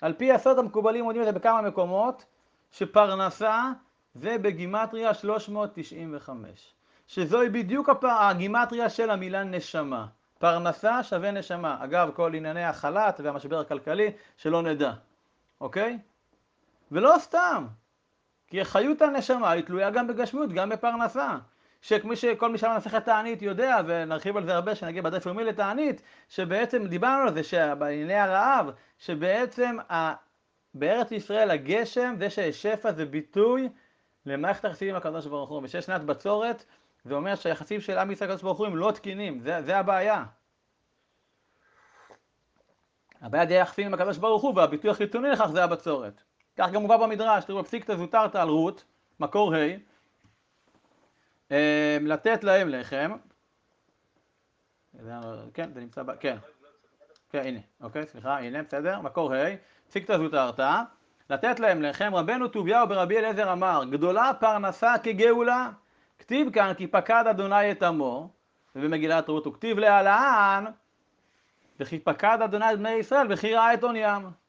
על 0.01 0.13
פי 0.13 0.33
הסוד 0.33 0.59
המקובלים 0.59 1.05
יודעים 1.05 1.23
את 1.23 1.27
זה 1.27 1.39
בכמה 1.39 1.63
מקומות, 1.63 2.25
שפרנסה 2.71 3.73
זה 4.15 4.39
בגימטריה 4.39 5.15
395, 5.15 6.75
שזוהי 7.07 7.49
בדיוק 7.49 7.89
הגימטריה 8.03 8.91
של 8.91 9.11
המילה 9.11 9.45
נשמה. 9.45 10.07
פרנסה 10.39 11.03
שווה 11.03 11.31
נשמה. 11.31 11.85
אגב, 11.85 12.11
כל 12.15 12.35
ענייני 12.35 12.65
החל"ת 12.65 13.21
והמשבר 13.25 13.61
הכלכלי, 13.61 14.11
שלא 14.37 14.63
נדע, 14.63 14.93
אוקיי? 15.61 15.99
ולא 16.93 17.15
סתם, 17.19 17.67
כי 18.53 18.65
חיות 18.65 19.03
הנשמה 19.03 19.51
היא 19.51 19.65
תלויה 19.65 19.91
גם 19.91 20.07
בגשמיות, 20.07 20.53
גם 20.53 20.69
בפרנסה. 20.69 21.37
שכמי 21.83 22.17
שכל 22.17 22.53
מי 22.53 22.59
שלמד 22.59 22.77
מסכת 22.77 23.05
תענית 23.05 23.43
יודע, 23.43 23.77
ונרחיב 23.87 24.37
על 24.37 24.45
זה 24.45 24.55
הרבה 24.55 24.75
כשנגיע 24.75 25.03
בדף 25.03 25.27
יומי 25.27 25.45
לתענית, 25.45 26.03
שבעצם 26.29 26.87
דיברנו 26.87 27.23
על 27.23 27.35
זה 27.35 27.45
שבענייני 27.45 28.15
הרעב, 28.15 28.71
שבעצם 28.99 29.77
ה... 29.93 30.15
בארץ 30.75 31.13
ישראל 31.13 31.51
הגשם, 31.51 32.15
זה 32.19 32.31
שיש 32.31 32.63
שפע 32.63 32.93
זה 32.93 33.07
ביטוי 33.07 33.69
למערכת 34.27 34.65
היחסים 34.65 34.89
עם 34.89 34.97
הקדוש 34.97 35.27
ברוך 35.27 35.51
הוא. 35.51 35.61
ושיש 35.65 35.85
שנת 35.85 36.01
בצורת, 36.01 36.65
זה 37.05 37.15
אומר 37.15 37.35
שהיחסים 37.35 37.81
של 37.81 37.99
עם 37.99 38.11
ישראל 38.11 38.31
הקדוש 38.31 38.43
ברוך 38.43 38.59
הוא 38.59 38.67
הם 38.67 38.77
לא 38.77 38.93
תקינים, 38.95 39.41
זה, 39.41 39.63
זה 39.63 39.79
הבעיה. 39.79 40.25
הבעיה 43.23 43.47
זה 43.47 43.55
היחסים 43.55 43.87
עם 43.87 43.95
הקדוש 43.95 44.19
ברוך 44.19 44.43
הוא, 44.43 44.57
והביטוי 44.57 44.91
החיצוני 44.91 45.29
לכך 45.29 45.47
זה 45.53 45.65
הבצורת. 45.65 46.23
כך 46.57 46.71
גם 46.71 46.83
מובא 46.83 46.97
במדרש, 46.97 47.45
תראו 47.45 47.63
בפסיקתא 47.63 47.97
זוטרת 47.97 48.37
על 48.37 48.49
רות, 48.49 48.85
מקור 49.21 49.55
ה', 49.55 49.59
אמ, 51.51 51.57
לתת 52.07 52.45
להם 52.45 52.69
לחם, 52.69 53.13
כן, 55.55 55.71
זה 55.75 55.81
נמצא, 55.81 56.03
ב... 56.03 56.13
כן, 56.21 56.37
כן, 57.31 57.43
הנה, 57.45 57.61
אוקיי, 57.81 58.07
סליחה, 58.07 58.39
הנה, 58.39 58.63
בסדר, 58.63 59.01
מקור 59.01 59.35
ה', 59.35 59.47
פסיקתא 59.89 60.19
זוטרת, 60.19 60.61
לתת 61.31 61.61
להם 61.61 61.83
לחם, 61.83 62.15
רבנו 62.15 62.49
טוביהו 62.49 62.89
ברבי 62.89 63.19
אליעזר 63.19 63.53
אמר, 63.53 63.83
גדולה 63.91 64.31
פרנסה 64.41 64.95
כגאולה, 65.03 65.71
כתיב 66.19 66.51
כאן 66.51 66.73
כי 66.77 66.87
פקד 66.87 67.25
אדוני 67.31 67.73
את 67.73 67.83
עמו, 67.83 68.31
ובמגילת 68.77 69.29
רות 69.29 69.47
הוא 69.47 69.55
כתיב 69.55 69.79
להלן, 69.79 70.65
וכי 71.81 71.99
פקד 71.99 72.39
אדוני 72.45 72.73
את 72.73 72.79
בני 72.79 72.91
ישראל 72.91 73.27
וכי 73.31 73.55
ראה 73.55 73.75
את 73.75 73.83
עוניים. 73.83 74.42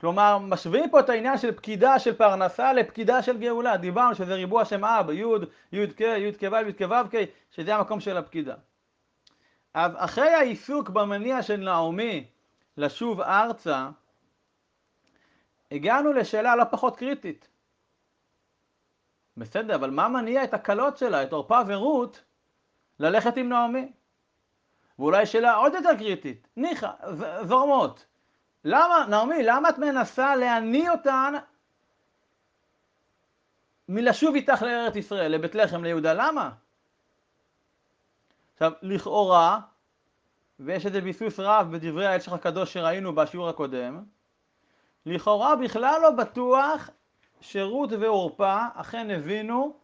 כלומר, 0.00 0.38
משווים 0.38 0.90
פה 0.90 1.00
את 1.00 1.08
העניין 1.08 1.38
של 1.38 1.52
פקידה 1.52 1.98
של 1.98 2.14
פרנסה 2.14 2.72
לפקידה 2.72 3.22
של 3.22 3.38
גאולה. 3.38 3.76
דיברנו 3.76 4.14
שזה 4.14 4.34
ריבוע 4.34 4.64
שם 4.64 4.84
אב, 4.84 5.10
י', 5.10 5.24
י' 5.72 5.86
כ', 5.96 6.00
י' 6.00 6.32
כ' 6.38 6.42
ו', 6.52 6.68
י' 6.68 6.72
כ' 6.72 6.90
ו' 6.90 7.16
שזה 7.50 7.74
המקום 7.74 8.00
של 8.00 8.16
הפקידה. 8.16 8.54
אז 9.74 9.92
אחרי 9.96 10.28
העיסוק 10.28 10.88
במניע 10.88 11.42
של 11.42 11.56
נעמי 11.56 12.26
לשוב 12.76 13.20
ארצה, 13.20 13.88
הגענו 15.70 16.12
לשאלה 16.12 16.56
לא 16.56 16.64
פחות 16.64 16.96
קריטית. 16.96 17.48
בסדר, 19.36 19.74
אבל 19.74 19.90
מה 19.90 20.08
מניע 20.08 20.44
את 20.44 20.54
הקלות 20.54 20.98
שלה, 20.98 21.22
את 21.22 21.32
עורפה 21.32 21.60
ורות, 21.66 22.24
ללכת 23.00 23.36
עם 23.36 23.48
נעמי? 23.48 23.92
ואולי 24.98 25.26
שאלה 25.26 25.54
עוד 25.54 25.74
יותר 25.74 25.96
קריטית, 25.98 26.48
ניחא, 26.56 26.90
זורמות. 27.42 28.07
למה, 28.64 29.06
נעמי, 29.08 29.42
למה 29.42 29.68
את 29.68 29.78
מנסה 29.78 30.36
להניא 30.36 30.90
אותן 30.90 31.34
מלשוב 33.88 34.34
איתך 34.34 34.62
לארץ 34.62 34.96
ישראל, 34.96 35.32
לבית 35.32 35.54
לחם, 35.54 35.84
ליהודה? 35.84 36.14
למה? 36.14 36.50
עכשיו, 38.54 38.72
לכאורה, 38.82 39.60
ויש 40.60 40.86
איזה 40.86 41.00
ביסוס 41.00 41.40
רב 41.40 41.68
בדברי 41.72 42.06
האל 42.06 42.20
שלך 42.20 42.32
הקדוש 42.32 42.72
שראינו 42.72 43.14
בשיעור 43.14 43.48
הקודם, 43.48 44.04
לכאורה 45.06 45.56
בכלל 45.56 46.00
לא 46.02 46.10
בטוח 46.10 46.90
שרות 47.40 47.90
ועורפה 47.92 48.58
אכן 48.74 49.10
הבינו 49.10 49.76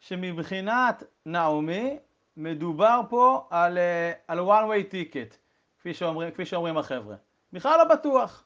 שמבחינת 0.00 1.02
נעמי 1.26 1.98
מדובר 2.36 3.00
פה 3.08 3.46
על, 3.50 3.78
אה, 3.78 4.12
על 4.28 4.38
one 4.38 4.42
way 4.42 4.92
ticket, 4.92 5.36
כפי 5.78 5.94
שאומרים, 5.94 6.30
כפי 6.30 6.46
שאומרים 6.46 6.78
החבר'ה. 6.78 7.16
בכלל 7.54 7.78
לא 7.78 7.84
בטוח. 7.84 8.44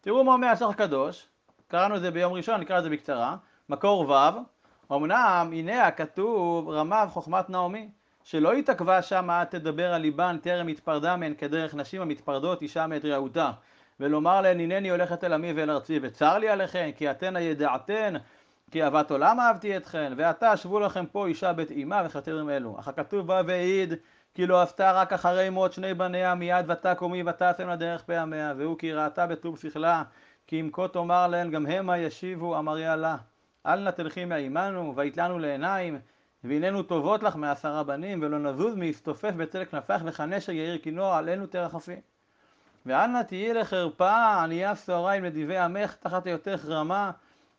תראו 0.00 0.24
מה 0.24 0.32
אומר 0.32 0.46
הסך 0.46 0.66
הקדוש, 0.68 1.26
קראנו 1.68 1.96
את 1.96 2.00
זה 2.00 2.10
ביום 2.10 2.32
ראשון, 2.32 2.60
נקרא 2.60 2.78
את 2.78 2.82
זה 2.82 2.90
בקצרה, 2.90 3.36
מקור 3.68 4.10
ו', 4.10 4.94
אמנם 4.94 5.50
הנה 5.52 5.86
הכתוב 5.86 6.68
רמב 6.68 7.08
חוכמת 7.10 7.50
נעמי, 7.50 7.88
שלא 8.24 8.52
התעכבה 8.52 9.02
שמה 9.02 9.44
תדבר 9.44 9.94
על 9.94 10.00
ליבן 10.00 10.38
טרם 10.42 10.68
התפרדה 10.68 11.16
מהן 11.16 11.34
כדרך 11.38 11.74
נשים 11.74 12.02
המתפרדות 12.02 12.62
אישה 12.62 12.86
מאת 12.86 13.04
רעותה, 13.04 13.50
ולומר 14.00 14.40
להן 14.40 14.60
הנני 14.60 14.90
הולכת 14.90 15.24
אל 15.24 15.32
עמי 15.32 15.52
ואל 15.52 15.70
ארצי 15.70 15.98
וצר 16.02 16.38
לי 16.38 16.48
עליכן 16.48 16.90
כי 16.96 17.10
אתנה 17.10 17.40
ידעתן 17.40 18.14
כי 18.70 18.84
אהבת 18.84 19.10
עולם 19.10 19.40
אהבתי 19.40 19.76
אתכן 19.76 20.12
ועתה 20.16 20.56
שבו 20.56 20.80
לכם 20.80 21.06
פה 21.06 21.26
אישה 21.26 21.52
בית 21.52 21.70
אימה 21.70 22.02
וחתרים 22.06 22.50
אלו 22.50 22.76
אך 22.78 22.88
הכתוב 22.88 23.26
בא 23.26 23.42
והעיד 23.46 23.94
כי 24.38 24.46
לא 24.46 24.62
עשתה 24.62 24.92
רק 24.92 25.12
אחרי 25.12 25.50
מות 25.50 25.72
שני 25.72 25.94
בניה 25.94 26.34
מיד 26.34 26.70
ותקומי 26.70 27.22
ותעשם 27.22 27.68
לדרך 27.68 28.02
פעמיה 28.02 28.54
והוא 28.56 28.78
כי 28.78 28.92
ראתה 28.92 29.26
בטוב 29.26 29.58
שכלה 29.58 30.02
כי 30.46 30.60
אם 30.60 30.70
כה 30.72 30.88
תאמר 30.88 31.26
להן 31.26 31.50
גם 31.50 31.66
המה 31.66 31.98
ישיבו 31.98 32.58
אמריה 32.58 32.96
לה 32.96 33.16
אל 33.66 33.80
נא 33.80 33.90
תלכי 33.90 34.24
מעמנו 34.24 34.96
ויתלנו 34.96 35.38
לעיניים 35.38 35.98
והננו 36.44 36.82
טובות 36.82 37.22
לך 37.22 37.36
מעשרה 37.36 37.82
בנים 37.82 38.22
ולא 38.22 38.38
נזוז 38.38 38.74
מהסתופף 38.74 39.32
בצל 39.36 39.64
כנפך 39.64 40.00
וכנשר 40.04 40.52
יאיר 40.52 40.78
כינור 40.78 41.14
עלינו 41.14 41.46
תרחפי 41.46 42.00
ואל 42.86 43.06
נא 43.06 43.22
תהיי 43.22 43.54
לחרפה 43.54 44.42
ענייה 44.42 44.74
סוהריים 44.74 45.24
לדיבי 45.24 45.58
עמך 45.58 45.94
תחת 45.94 46.26
היותך 46.26 46.64
רמה 46.68 47.10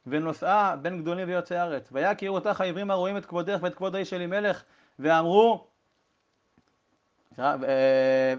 ונושאה 0.08 0.76
בין 0.76 1.02
גדולים 1.02 1.28
ויוצאי 1.28 1.60
ארץ 1.60 1.90
ויכירו 1.92 2.36
אותך 2.36 2.62
העברים 2.62 2.92
הרואים 2.92 3.18
את 3.18 3.26
כבודך 3.26 3.58
ואת 3.62 3.76
כבוד 3.76 3.96
האיש 3.96 4.14
אלימלך 4.14 4.64
ואמרו 5.00 5.70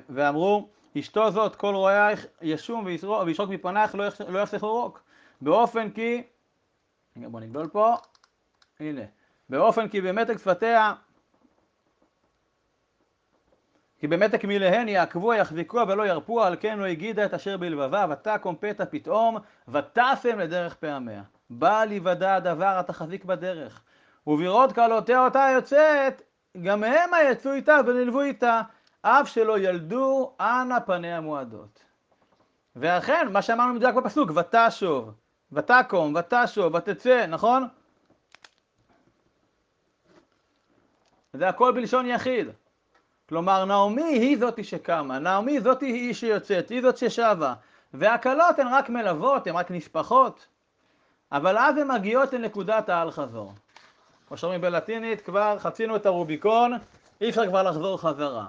ואמרו 0.08 0.68
אשתו 0.98 1.30
זאת 1.30 1.56
כל 1.56 1.74
רואייך 1.74 2.26
ישום 2.42 2.84
וישרוק 3.26 3.50
מפנייך 3.50 3.94
לא 4.28 4.38
יחסך 4.38 4.60
רוק. 4.60 5.02
באופן 5.40 5.90
כי 5.90 6.22
בוא 7.16 7.40
נגדול 7.40 7.68
פה 7.68 7.96
הנה. 8.80 9.02
באופן 9.48 9.88
כי 9.88 10.00
במתק 10.00 10.38
שפתיה 10.38 10.94
כי 13.98 14.06
במתק 14.06 14.44
מיליהן 14.44 14.88
יעקבוה 14.88 15.36
יחזיקוה 15.36 15.84
ולא 15.88 16.06
ירפוה 16.06 16.46
על 16.46 16.56
כן 16.60 16.78
לא 16.78 16.84
הגידה 16.84 17.24
את 17.24 17.34
אשר 17.34 17.56
בלבבה 17.56 18.06
ותקום 18.10 18.56
פתע 18.60 18.84
פתאום 18.84 19.36
ותשם 19.68 20.38
לדרך 20.38 20.74
פעמיה. 20.74 21.22
בא 21.50 21.84
להיוודע 21.84 22.34
הדבר 22.34 22.78
התחזיק 22.78 23.24
בדרך. 23.24 23.82
ובראות 24.26 24.72
קלותיה 24.72 25.24
אותה 25.24 25.46
יוצאת 25.54 26.22
גם 26.62 26.84
המה 26.84 27.22
יצאו 27.22 27.52
איתה 27.52 27.76
ונלוו 27.86 28.20
איתה 28.20 28.60
אף 29.02 29.28
שלא 29.28 29.58
ילדו 29.58 30.32
אנה 30.40 30.80
פניה 30.80 31.20
מועדות 31.20 31.84
ואכן 32.76 33.28
מה 33.32 33.42
שאמרנו 33.42 33.74
מדויק 33.74 33.94
בפסוק 33.94 34.30
ותשוב 34.36 35.12
ותקום 35.52 36.14
ותשוב 36.14 36.74
ותצא 36.74 37.26
נכון? 37.26 37.68
זה 41.32 41.48
הכל 41.48 41.72
בלשון 41.72 42.06
יחיד. 42.06 42.48
כלומר 43.28 43.64
נעמי 43.64 44.02
היא 44.02 44.38
זאתי 44.38 44.64
שקמה, 44.64 45.18
נעמי 45.18 45.60
זאתי 45.60 45.86
היא 45.86 46.14
שיוצאת, 46.14 46.68
היא 46.68 46.82
זאת 46.82 46.96
ששבה. 46.96 47.54
והקלות 47.94 48.58
הן 48.58 48.66
רק 48.68 48.90
מלוות, 48.90 49.46
הן 49.46 49.56
רק 49.56 49.70
נספחות. 49.70 50.46
אבל 51.32 51.58
אז 51.58 51.76
הן 51.76 51.90
מגיעות 51.90 52.32
לנקודת 52.32 52.88
האל 52.88 53.10
חזור 53.10 53.52
כמו 54.28 54.36
שאומרים 54.36 54.60
בלטינית, 54.60 55.20
כבר 55.20 55.58
חצינו 55.58 55.96
את 55.96 56.06
הרוביקון, 56.06 56.72
אי 57.20 57.30
אפשר 57.30 57.46
כבר 57.46 57.62
לחזור 57.62 58.00
חזרה. 58.00 58.46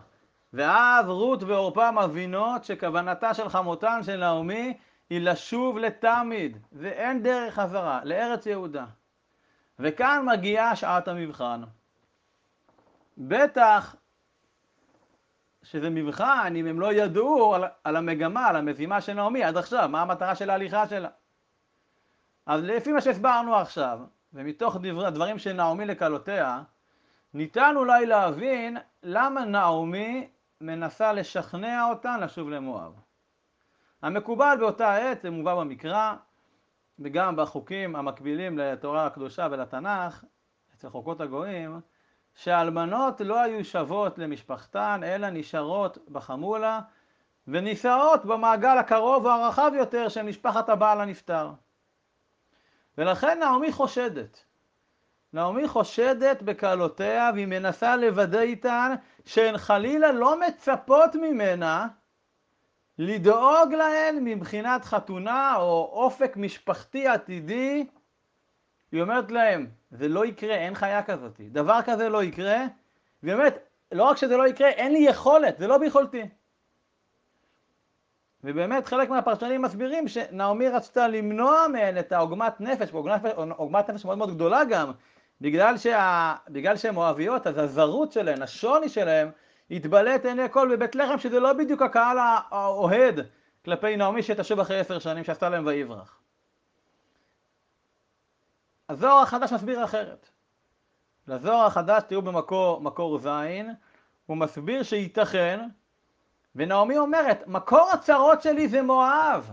ואז 0.53 1.09
רות 1.09 1.43
ועורפה 1.43 1.91
מבינות 1.91 2.63
שכוונתה 2.63 3.33
של 3.33 3.49
חמותן 3.49 4.03
של 4.03 4.17
נעמי 4.17 4.77
היא 5.09 5.21
לשוב 5.21 5.77
לתמיד, 5.77 6.57
ואין 6.71 7.23
דרך 7.23 7.53
חזרה, 7.53 8.01
לארץ 8.03 8.45
יהודה. 8.45 8.85
וכאן 9.79 10.25
מגיעה 10.31 10.75
שעת 10.75 11.07
המבחן. 11.07 11.61
בטח 13.17 13.95
שזה 15.63 15.89
מבחן 15.89 16.53
אם 16.55 16.67
הם 16.67 16.79
לא 16.79 16.93
ידעו 16.93 17.55
על, 17.55 17.63
על 17.83 17.95
המגמה, 17.95 18.47
על 18.47 18.55
המזימה 18.55 19.01
של 19.01 19.13
נעמי 19.13 19.43
עד 19.43 19.57
עכשיו, 19.57 19.89
מה 19.89 20.01
המטרה 20.01 20.35
של 20.35 20.49
ההליכה 20.49 20.87
שלה. 20.87 21.09
אז 22.45 22.63
לפי 22.63 22.91
מה 22.91 23.01
שהסברנו 23.01 23.55
עכשיו, 23.55 23.99
ומתוך 24.33 24.75
דבר, 24.75 25.09
דברים 25.09 25.39
של 25.39 25.53
נעמי 25.53 25.85
לכלותיה, 25.85 26.61
ניתן 27.33 27.73
אולי 27.75 28.05
להבין 28.05 28.77
למה 29.03 29.45
נעמי 29.45 30.27
מנסה 30.61 31.13
לשכנע 31.13 31.89
אותן 31.89 32.19
לשוב 32.19 32.49
למואב. 32.49 32.93
המקובל 34.01 34.55
באותה 34.59 34.95
עת, 34.95 35.21
זה 35.21 35.29
מובא 35.29 35.55
במקרא, 35.55 36.15
וגם 36.99 37.35
בחוקים 37.35 37.95
המקבילים 37.95 38.57
לתורה 38.57 39.05
הקדושה 39.05 39.47
ולתנ"ך, 39.51 40.23
אצל 40.75 40.89
חוקות 40.89 41.21
הגויים, 41.21 41.81
שהאלמנות 42.35 43.21
לא 43.21 43.41
היו 43.41 43.65
שוות 43.65 44.17
למשפחתן, 44.17 45.01
אלא 45.03 45.29
נשארות 45.29 45.97
בחמולה 46.09 46.79
ונישאות 47.47 48.25
במעגל 48.25 48.77
הקרוב 48.77 49.25
או 49.25 49.31
הרחב 49.31 49.71
יותר 49.75 50.09
של 50.09 50.21
משפחת 50.21 50.69
הבעל 50.69 51.01
הנפטר. 51.01 51.51
ולכן 52.97 53.39
נעמי 53.39 53.71
חושדת. 53.71 54.45
נעמי 55.33 55.67
חושדת 55.67 56.41
בקלותיה 56.41 57.31
והיא 57.33 57.45
מנסה 57.45 57.95
לוודא 57.95 58.39
איתן 58.39 58.95
שהן 59.25 59.57
חלילה 59.57 60.11
לא 60.11 60.39
מצפות 60.39 61.15
ממנה 61.15 61.87
לדאוג 62.97 63.73
להן 63.73 64.23
מבחינת 64.23 64.85
חתונה 64.85 65.55
או 65.55 65.89
אופק 65.93 66.37
משפחתי 66.37 67.07
עתידי. 67.07 67.85
היא 68.91 69.01
אומרת 69.01 69.31
להם, 69.31 69.67
זה 69.91 70.07
לא 70.07 70.25
יקרה, 70.25 70.55
אין 70.55 70.75
חיה 70.75 71.03
כזאת, 71.03 71.41
דבר 71.41 71.79
כזה 71.85 72.09
לא 72.09 72.23
יקרה, 72.23 72.65
באמת, 73.23 73.57
לא 73.91 74.03
רק 74.03 74.17
שזה 74.17 74.37
לא 74.37 74.47
יקרה, 74.47 74.69
אין 74.69 74.91
לי 74.91 74.99
יכולת, 74.99 75.57
זה 75.57 75.67
לא 75.67 75.77
ביכולתי. 75.77 76.21
ובאמת 78.43 78.87
חלק 78.87 79.09
מהפרשנים 79.09 79.61
מסבירים 79.61 80.07
שנעמי 80.07 80.69
רצתה 80.69 81.07
למנוע 81.07 81.67
מהן 81.71 81.97
את 81.97 82.11
העוגמת 82.11 82.61
נפש, 82.61 82.91
עוגמת 83.57 83.89
נפש 83.89 84.05
מאוד 84.05 84.17
מאוד 84.17 84.35
גדולה 84.35 84.63
גם, 84.69 84.91
בגלל, 85.41 85.77
שה... 85.77 86.35
בגלל 86.49 86.77
שהן 86.77 86.95
אוהביות, 86.95 87.47
אז 87.47 87.57
הזרות 87.57 88.11
שלהן, 88.11 88.41
השוני 88.41 88.89
שלהן, 88.89 89.29
התבלט 89.71 90.25
עיני 90.25 90.49
כל 90.51 90.75
בבית 90.75 90.95
לחם, 90.95 91.17
שזה 91.17 91.39
לא 91.39 91.53
בדיוק 91.53 91.81
הקהל 91.81 92.17
האוהד 92.51 93.19
כלפי 93.65 93.97
נעמי 93.97 94.23
שתשוב 94.23 94.59
אחרי 94.59 94.79
עשר 94.79 94.99
שנים 94.99 95.23
שעשתה 95.23 95.49
להם 95.49 95.65
ויברח. 95.65 96.19
הזוהר 98.89 99.21
החדש 99.21 99.53
מסביר 99.53 99.83
אחרת. 99.83 100.29
לזוהר 101.27 101.65
החדש, 101.65 102.03
תראו 102.07 102.21
במקור 102.21 102.81
מקור 102.81 103.19
ז', 103.19 103.27
הוא 104.25 104.37
מסביר 104.37 104.83
שייתכן, 104.83 105.67
ונעמי 106.55 106.97
אומרת, 106.97 107.47
מקור 107.47 107.89
הצרות 107.93 108.41
שלי 108.41 108.67
זה 108.67 108.81
מואב. 108.81 109.51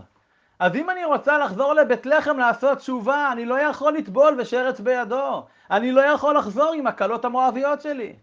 אז 0.59 0.75
אם 0.75 0.89
אני 0.89 1.05
רוצה 1.05 1.37
לחזור 1.37 1.73
לבית 1.73 2.05
לחם 2.05 2.37
לעשות 2.37 2.77
תשובה, 2.77 3.29
אני 3.31 3.45
לא 3.45 3.59
יכול 3.59 3.93
לטבול 3.93 4.35
ושרץ 4.39 4.79
בידו. 4.79 5.45
אני 5.71 5.91
לא 5.91 6.01
יכול 6.01 6.37
לחזור 6.37 6.73
עם 6.73 6.87
הקלות 6.87 7.25
המואביות 7.25 7.81
שלי. 7.81 8.15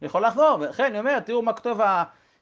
אני 0.00 0.06
יכול 0.06 0.24
לחזור, 0.26 0.56
ולכן 0.60 0.84
אני 0.84 0.98
אומר, 0.98 1.20
תראו 1.20 1.42
מה 1.42 1.52
כתוב 1.52 1.80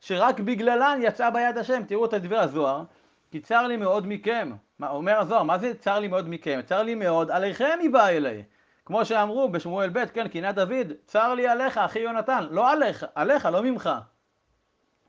שרק 0.01 0.41
בגללן 0.41 0.99
יצאה 1.03 1.31
ביד 1.31 1.59
השם, 1.59 1.83
תראו 1.85 2.05
את 2.05 2.14
דברי 2.14 2.38
הזוהר, 2.38 2.83
כי 3.31 3.40
צר 3.40 3.66
לי 3.66 3.77
מאוד 3.77 4.07
מכם. 4.07 4.53
מה, 4.79 4.90
אומר 4.90 5.21
הזוהר, 5.21 5.42
מה 5.42 5.59
זה 5.59 5.75
צר 5.75 5.99
לי 5.99 6.09
מאוד 6.09 6.29
מכם? 6.29 6.61
צר 6.66 6.83
לי 6.83 6.95
מאוד, 6.95 7.31
עליכם 7.31 7.79
היא 7.81 7.90
באה 7.90 8.11
אליי. 8.11 8.42
כמו 8.85 9.05
שאמרו 9.05 9.49
בשמואל 9.49 9.90
ב', 9.92 10.05
כן, 10.05 10.29
קינת 10.29 10.55
דוד, 10.55 10.92
צר 11.07 11.35
לי 11.35 11.49
עליך, 11.49 11.79
אחי 11.79 11.99
יונתן, 11.99 12.47
לא 12.51 12.71
עליך, 12.71 13.07
עליך, 13.14 13.47
לא 13.47 13.62
ממך. 13.62 13.90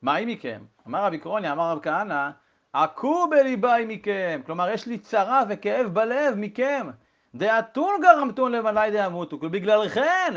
מה 0.01 0.13
היא 0.13 0.27
מכם? 0.27 0.63
אמר 0.87 1.05
רבי 1.05 1.17
קרוני, 1.17 1.51
אמר 1.51 1.71
רב 1.71 1.79
כהנא, 1.81 2.29
עקו 2.75 3.27
בליבי 3.29 3.85
מכם, 3.87 4.41
כלומר 4.45 4.69
יש 4.69 4.87
לי 4.87 4.97
צרה 4.97 5.43
וכאב 5.49 5.87
בלב 5.87 6.35
מכם. 6.37 6.87
דאתון 7.35 8.01
גרמתון 8.01 8.51
לבני 8.51 8.91
דאמותו, 8.91 9.37
בגללכן, 9.37 10.33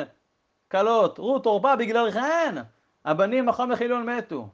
כלות, 0.71 1.19
רות 1.19 1.47
עורפה, 1.47 1.77
בגללכן, 1.77 2.55
הבנים 3.05 3.47
מכון 3.47 3.73
וחילון 3.73 4.09
מתו. 4.09 4.49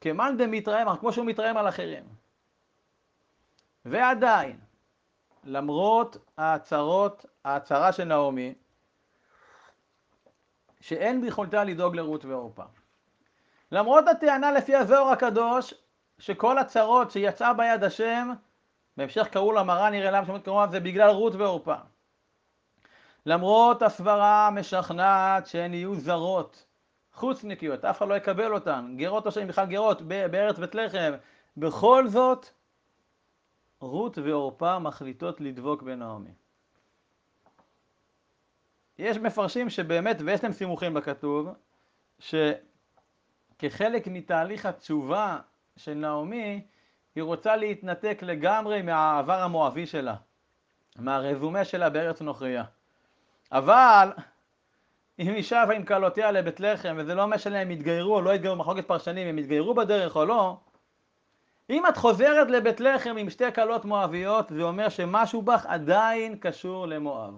כמאן 0.00 0.36
דמתרעם, 0.36 0.96
כמו 0.96 1.12
שהוא 1.12 1.26
מתרעם 1.26 1.56
על 1.56 1.68
אחרים. 1.68 2.04
ועדיין, 3.84 4.58
למרות 5.44 6.16
ההצהרות, 6.38 7.26
ההצהרה 7.44 7.92
של 7.92 8.04
נעמי, 8.04 8.54
שאין 10.80 11.20
ביכולתה 11.20 11.64
לדאוג 11.64 11.96
לרות 11.96 12.24
ועורפה. 12.24 12.64
למרות 13.72 14.08
הטענה 14.08 14.52
לפי 14.52 14.76
הזוהר 14.76 15.08
הקדוש, 15.08 15.74
שכל 16.22 16.58
הצרות 16.58 17.10
שיצאה 17.10 17.52
ביד 17.54 17.84
השם, 17.84 18.30
בהמשך 18.96 19.28
קראו 19.28 19.52
לה 19.52 19.62
מראה 19.62 19.90
נראה 19.90 20.10
למה 20.10 20.26
שמות 20.26 20.44
קראו 20.44 20.68
זה 20.70 20.80
בגלל 20.80 21.10
רות 21.10 21.34
ועורפה. 21.34 21.74
למרות 23.26 23.82
הסברה 23.82 24.46
המשכנעת 24.46 25.46
שהן 25.46 25.74
יהיו 25.74 25.94
זרות, 25.94 26.66
חוצניקיות, 27.12 27.84
אף 27.84 27.98
אחד 27.98 28.08
לא 28.08 28.14
יקבל 28.14 28.54
אותן, 28.54 28.94
גרות 28.96 29.26
או 29.26 29.32
שהן 29.32 29.48
בכלל 29.48 29.66
גרות 29.66 30.02
בארץ 30.02 30.58
בית 30.58 30.74
לחם, 30.74 31.12
בכל 31.56 32.08
זאת 32.08 32.46
רות 33.80 34.18
ועורפה 34.18 34.78
מחליטות 34.78 35.40
לדבוק 35.40 35.82
בנעמי. 35.82 36.34
יש 38.98 39.16
מפרשים 39.16 39.70
שבאמת, 39.70 40.16
ויש 40.24 40.42
להם 40.42 40.52
סימוכים 40.52 40.94
בכתוב, 40.94 41.48
שכחלק 42.18 44.06
מתהליך 44.06 44.66
התשובה 44.66 45.38
של 45.76 45.94
נעמי, 45.94 46.62
היא 47.14 47.22
רוצה 47.22 47.56
להתנתק 47.56 48.18
לגמרי 48.22 48.82
מהעבר 48.82 49.42
המואבי 49.42 49.86
שלה, 49.86 50.14
מהרזומה 50.96 51.64
שלה 51.64 51.90
בארץ 51.90 52.20
נוכריה. 52.20 52.64
אבל 53.52 54.12
אם 55.18 55.34
היא 55.34 55.42
שבה 55.42 55.72
עם 55.74 55.84
כלותיה 55.84 56.30
לבית 56.30 56.60
לחם, 56.60 56.94
וזה 56.98 57.14
לא 57.14 57.26
משנה 57.26 57.62
אם 57.62 57.70
יתגיירו 57.70 58.14
או 58.14 58.20
לא 58.20 58.34
יתגיירו, 58.34 58.56
מחלוקת 58.56 58.86
פרשנים, 58.86 59.28
אם 59.28 59.38
יתגיירו 59.38 59.74
בדרך 59.74 60.16
או 60.16 60.24
לא, 60.24 60.56
אם 61.70 61.86
את 61.86 61.96
חוזרת 61.96 62.50
לבית 62.50 62.80
לחם 62.80 63.16
עם 63.16 63.30
שתי 63.30 63.52
כלות 63.54 63.84
מואביות, 63.84 64.48
זה 64.48 64.62
אומר 64.62 64.88
שמשהו 64.88 65.42
בך 65.42 65.66
עדיין 65.66 66.36
קשור 66.40 66.86
למואב. 66.86 67.34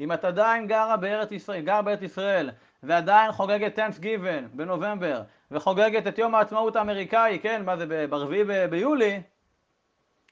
אם 0.00 0.12
את 0.12 0.24
עדיין 0.24 0.66
גרה 0.66 0.96
בארץ 0.96 1.32
ישראל, 1.32 1.60
גרה 1.60 1.82
בארץ 1.82 2.02
ישראל, 2.02 2.50
ועדיין 2.82 3.32
חוגגת 3.32 3.78
Thanksgiving 3.78 4.48
בנובמבר, 4.52 5.22
וחוגגת 5.50 6.06
את 6.06 6.18
יום 6.18 6.34
העצמאות 6.34 6.76
האמריקאי, 6.76 7.38
כן, 7.42 7.64
מה 7.64 7.76
זה, 7.76 8.06
ברביעי 8.10 8.68
ביולי, 8.68 9.22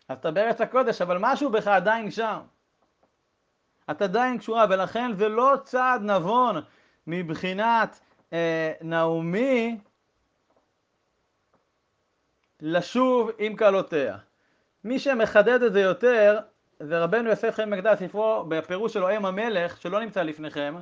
אז 0.08 0.18
אתה 0.18 0.30
בארץ 0.30 0.60
הקודש, 0.60 1.02
אבל 1.02 1.18
משהו 1.20 1.50
בך 1.50 1.66
עדיין 1.66 2.10
שם. 2.10 2.40
את 3.90 4.02
עדיין 4.02 4.38
קשורה, 4.38 4.66
ולכן 4.70 5.12
זה 5.14 5.28
לא 5.28 5.56
צעד 5.64 6.02
נבון 6.02 6.56
מבחינת 7.06 8.00
אה, 8.32 8.72
נעמי 8.80 9.78
לשוב 12.60 13.30
עם 13.38 13.56
כלותיה. 13.56 14.16
מי 14.84 14.98
שמחדד 14.98 15.62
את 15.62 15.72
זה 15.72 15.80
יותר 15.80 16.38
זה 16.80 17.04
רבנו 17.04 17.28
יוסף 17.28 17.54
חיים 17.54 17.70
מקדש, 17.70 17.98
ספרו 17.98 18.44
בפירוש 18.48 18.92
שלו 18.92 19.16
אם 19.16 19.26
המלך, 19.26 19.80
שלא 19.80 20.00
נמצא 20.00 20.22
לפניכם, 20.22 20.74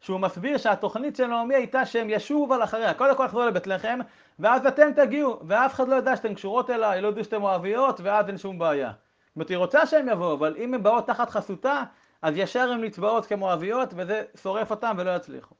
שהוא 0.00 0.20
מסביר 0.20 0.58
שהתוכנית 0.58 1.16
של 1.16 1.26
נעמי 1.26 1.54
הייתה 1.54 1.86
שהם 1.86 2.10
ישובו 2.10 2.54
על 2.54 2.64
אחריה, 2.64 2.94
קודם 2.94 3.16
כל 3.16 3.24
יחזרו 3.24 3.46
לבית 3.46 3.66
לחם, 3.66 3.98
ואז 4.38 4.66
אתם 4.66 4.92
תגיעו, 4.96 5.40
ואף 5.46 5.74
אחד 5.74 5.88
לא 5.88 5.96
ידע 5.96 6.16
שאתן 6.16 6.34
קשורות 6.34 6.70
אליי, 6.70 7.00
לא 7.00 7.08
ידעו 7.08 7.24
שאתן 7.24 7.42
אוהביות, 7.42 8.00
ואז 8.00 8.28
אין 8.28 8.38
שום 8.38 8.58
בעיה. 8.58 8.88
זאת 8.90 9.36
אומרת, 9.36 9.48
היא 9.48 9.56
רוצה 9.56 9.86
שהם 9.86 10.08
יבואו, 10.08 10.34
אבל 10.34 10.56
אם 10.58 10.74
הן 10.74 10.82
באות 10.82 11.06
תחת 11.06 11.30
חסותה, 11.30 11.82
אז 12.22 12.36
ישר 12.36 12.70
הן 12.72 12.84
נצבעות 12.84 13.26
כמואביות, 13.26 13.88
וזה 13.96 14.24
שורף 14.42 14.70
אותם 14.70 14.94
ולא 14.98 15.16
יצליחו. 15.16 15.54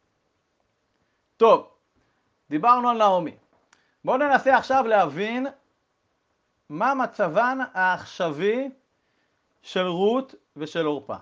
טוב, 1.36 1.70
דיברנו 2.50 2.88
על 2.88 2.98
נעמי. 2.98 3.36
בואו 4.04 4.16
ננסה 4.16 4.56
עכשיו 4.56 4.86
להבין 4.86 5.46
מה 6.68 6.94
מצבן 6.94 7.58
העכשווי 7.74 8.70
של 9.62 9.86
רות 9.86 10.34
ושל 10.56 10.86
עורפה. 10.86 11.16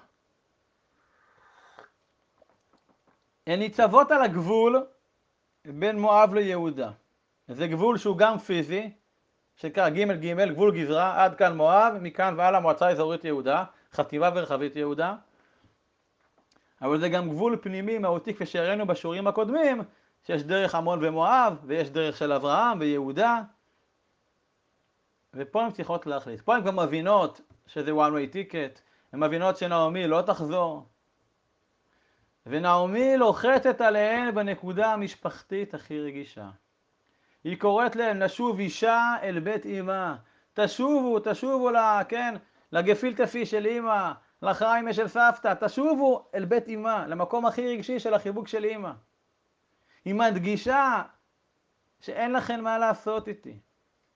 הן 3.47 3.59
ניצבות 3.59 4.11
על 4.11 4.23
הגבול 4.23 4.87
בין 5.67 6.01
מואב 6.01 6.35
ליהודה. 6.35 6.91
זה 7.49 7.67
גבול 7.67 7.99
שהוא 7.99 8.19
גם 8.19 8.39
פיזי, 8.39 8.91
שנקרא 9.57 9.89
ג' 9.89 10.13
ג', 10.13 10.53
גבול 10.53 10.81
גזרה, 10.81 11.25
עד 11.25 11.35
כאן 11.35 11.57
מואב, 11.57 11.95
מכאן 12.01 12.35
והלאה 12.37 12.61
מועצה 12.61 12.89
אזורית 12.89 13.25
יהודה, 13.25 13.65
חטיבה 13.93 14.31
ורחבית 14.35 14.77
יהודה. 14.77 15.15
אבל 16.83 17.01
זה 17.01 17.09
גם 17.09 17.29
גבול 17.29 17.57
פנימי 17.63 17.99
מהותי 17.99 18.35
כפי 18.35 18.47
שהראינו 18.47 18.87
בשיעורים 18.87 19.27
הקודמים, 19.27 19.83
שיש 20.27 20.43
דרך 20.43 20.75
עמון 20.75 21.05
ומואב, 21.05 21.57
ויש 21.65 21.91
דרך 21.91 22.17
של 22.17 22.33
אברהם 22.33 22.81
ויהודה, 22.81 23.43
ופה 25.35 25.65
הן 25.65 25.71
צריכות 25.71 26.07
להחליט. 26.07 26.41
פה 26.41 26.57
הן 26.57 26.65
גם 26.65 26.79
מבינות 26.79 27.41
שזה 27.67 27.91
one 27.91 28.13
way 28.13 28.35
ticket, 28.35 28.81
הן 29.13 29.21
מבינות 29.21 29.57
שנעמי 29.57 30.07
לא 30.07 30.23
תחזור, 30.23 30.87
ונעמי 32.47 33.17
לוחצת 33.17 33.81
עליהן 33.81 34.35
בנקודה 34.35 34.93
המשפחתית 34.93 35.75
הכי 35.75 36.01
רגישה. 36.01 36.49
היא 37.45 37.61
קוראת 37.61 37.97
להם 37.97 38.21
לשוב 38.21 38.59
אישה 38.59 39.15
אל 39.23 39.39
בית 39.39 39.67
אמה. 39.67 40.17
תשובו, 40.55 41.19
תשובו 41.25 41.71
לה, 41.71 42.01
כן, 42.09 42.35
לגפילטה 42.73 43.27
פי 43.27 43.47
של 43.47 43.67
אמא, 43.67 44.13
לחריימה 44.43 44.93
של 44.93 45.09
סבתא, 45.09 45.55
תשובו 45.61 46.29
אל 46.35 46.45
בית 46.45 46.69
אמה, 46.69 47.07
למקום 47.07 47.47
הכי 47.47 47.69
רגשי 47.69 47.99
של 47.99 48.15
החיבוק 48.15 48.49
של 48.49 48.65
אמא. 48.65 48.91
היא 50.05 50.15
מדגישה 50.15 51.03
שאין 52.01 52.33
לכן 52.33 52.61
מה 52.61 52.79
לעשות 52.79 53.29
איתי. 53.29 53.59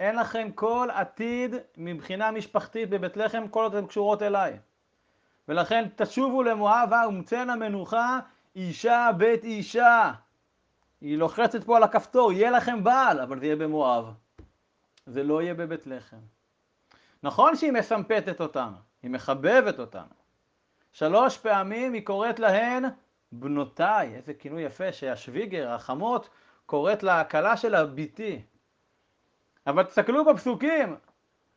אין 0.01 0.17
לכן 0.17 0.49
כל 0.55 0.89
עתיד 0.93 1.55
מבחינה 1.77 2.31
משפחתית 2.31 2.91
בבית 2.91 3.17
לחם, 3.17 3.49
כל 3.49 3.63
עוד 3.63 3.75
הן 3.75 3.87
קשורות 3.87 4.23
אליי. 4.23 4.59
ולכן 5.51 5.89
תשובו 5.97 6.43
למואב 6.43 6.93
ומצאנה 7.09 7.57
מנוחה 7.57 8.19
אישה 8.57 9.11
בית 9.17 9.45
אישה. 9.45 10.13
היא 11.01 11.19
לוחצת 11.19 11.65
פה 11.65 11.77
על 11.77 11.83
הכפתור, 11.83 12.33
יהיה 12.33 12.51
לכם 12.51 12.85
בעל, 12.85 13.21
אבל 13.21 13.41
זה 13.41 13.47
יהיה 13.47 13.57
במואב. 13.57 14.13
זה 15.07 15.23
לא 15.23 15.43
יהיה 15.43 15.55
בבית 15.55 15.87
לחם. 15.87 16.17
נכון 17.23 17.57
שהיא 17.57 17.73
מסמפתת 17.73 18.41
אותנו, 18.41 18.77
היא 19.03 19.11
מחבבת 19.11 19.79
אותנו. 19.79 20.15
שלוש 20.93 21.39
פעמים 21.39 21.93
היא 21.93 22.07
קוראת 22.07 22.39
להן 22.39 22.85
בנותיי, 23.33 24.15
איזה 24.15 24.35
כינוי 24.35 24.63
יפה 24.63 24.93
שהשוויגר, 24.93 25.71
החמות, 25.71 26.29
קוראת 26.67 27.03
לכלה 27.03 27.57
שלה 27.57 27.87
ביתי. 27.87 28.43
אבל 29.67 29.83
תסתכלו 29.83 30.25
בפסוקים, 30.25 30.97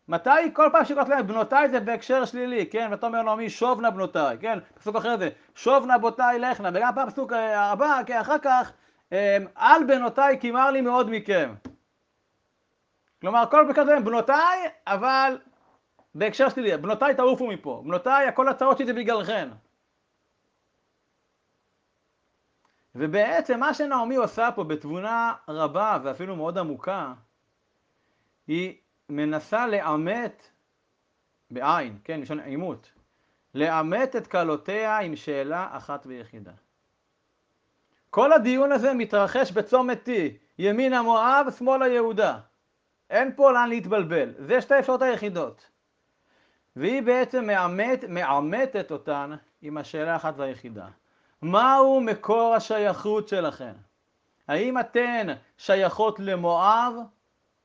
מתי 0.08 0.54
כל 0.54 0.70
פעם 0.72 0.86
שקוראת 0.86 1.10
להם 1.10 1.28
בנותיי 1.28 1.70
זה 1.70 1.80
בהקשר 1.80 2.26
שלילי, 2.26 2.70
כן? 2.70 2.88
ואתה 2.92 3.08
אומר 3.08 3.22
נעמי 3.22 3.50
שוב 3.50 3.82
נא 3.82 3.90
בנותיי, 3.90 4.38
כן? 4.38 4.60
פסוק 4.80 4.96
אחרי 4.96 5.18
זה, 5.18 5.30
שוב 5.56 5.86
נא 5.86 5.98
בותיי 5.98 6.40
לכנה, 6.40 6.70
וגם 6.74 6.92
פעם 6.96 7.10
פסוק 7.10 7.34
הבא, 7.34 8.02
כן, 8.06 8.20
אחר 8.20 8.38
כך, 8.38 8.72
אמ, 9.12 9.18
על 9.56 9.84
בנותיי 9.84 10.40
כי 10.40 10.52
מר 10.52 10.72
לי 10.72 10.82
מאוד 10.82 11.10
מכם. 11.10 11.54
כלומר, 13.22 13.44
כל 13.52 13.74
פעם 13.76 13.88
להם 13.88 14.04
בנותיי, 14.04 14.70
אבל 14.88 15.38
בהקשר 16.16 16.50
שלילי, 16.50 16.78
בנותיי 16.78 17.16
תעופו 17.16 17.48
מפה, 17.48 17.82
בנותיי, 17.86 18.28
הכל 18.28 18.48
הצעות 18.48 18.78
שלי 18.78 18.86
זה 18.86 18.94
בגללכן. 18.94 19.50
ובעצם 22.96 23.60
מה 23.60 23.74
שנעמי 23.74 24.16
עושה 24.16 24.50
פה 24.56 24.64
בתבונה 24.64 25.34
רבה 25.48 25.98
ואפילו 26.04 26.36
מאוד 26.36 26.58
עמוקה, 26.58 27.14
היא 28.48 28.78
מנסה 29.10 29.68
לאמת, 29.68 30.50
בעין, 31.52 31.98
כן, 32.04 32.22
לשון 32.22 32.40
עימות, 32.40 32.92
לאמת 33.56 34.16
את 34.16 34.28
כלותיה 34.28 35.00
עם 35.00 35.16
שאלה 35.16 35.68
אחת 35.72 36.06
ויחידה. 36.06 36.52
כל 38.10 38.34
הדיון 38.34 38.72
הזה 38.72 38.94
מתרחש 38.94 39.52
בצומת 39.52 40.08
T, 40.08 40.12
ימינה 40.58 41.02
מואב, 41.02 41.48
שמאלה 41.58 41.88
יהודה. 41.88 42.40
אין 43.10 43.36
פה 43.36 43.52
לאן 43.52 43.70
להתבלבל, 43.70 44.34
זה 44.38 44.62
שתי 44.62 44.80
אפשרות 44.80 45.02
היחידות. 45.02 45.70
והיא 46.76 47.02
בעצם 47.02 47.46
מאמת, 47.46 48.04
מאמתת 48.10 48.92
אותן 48.92 49.32
עם 49.62 49.78
השאלה 49.78 50.14
האחת 50.14 50.34
והיחידה. 50.38 50.88
מהו 51.42 52.02
מקור 52.02 52.56
השייכות 52.56 53.28
שלכן? 53.28 53.74
האם 54.48 54.80
אתן 54.80 55.28
שייכות 55.58 56.20
למואב, 56.20 56.94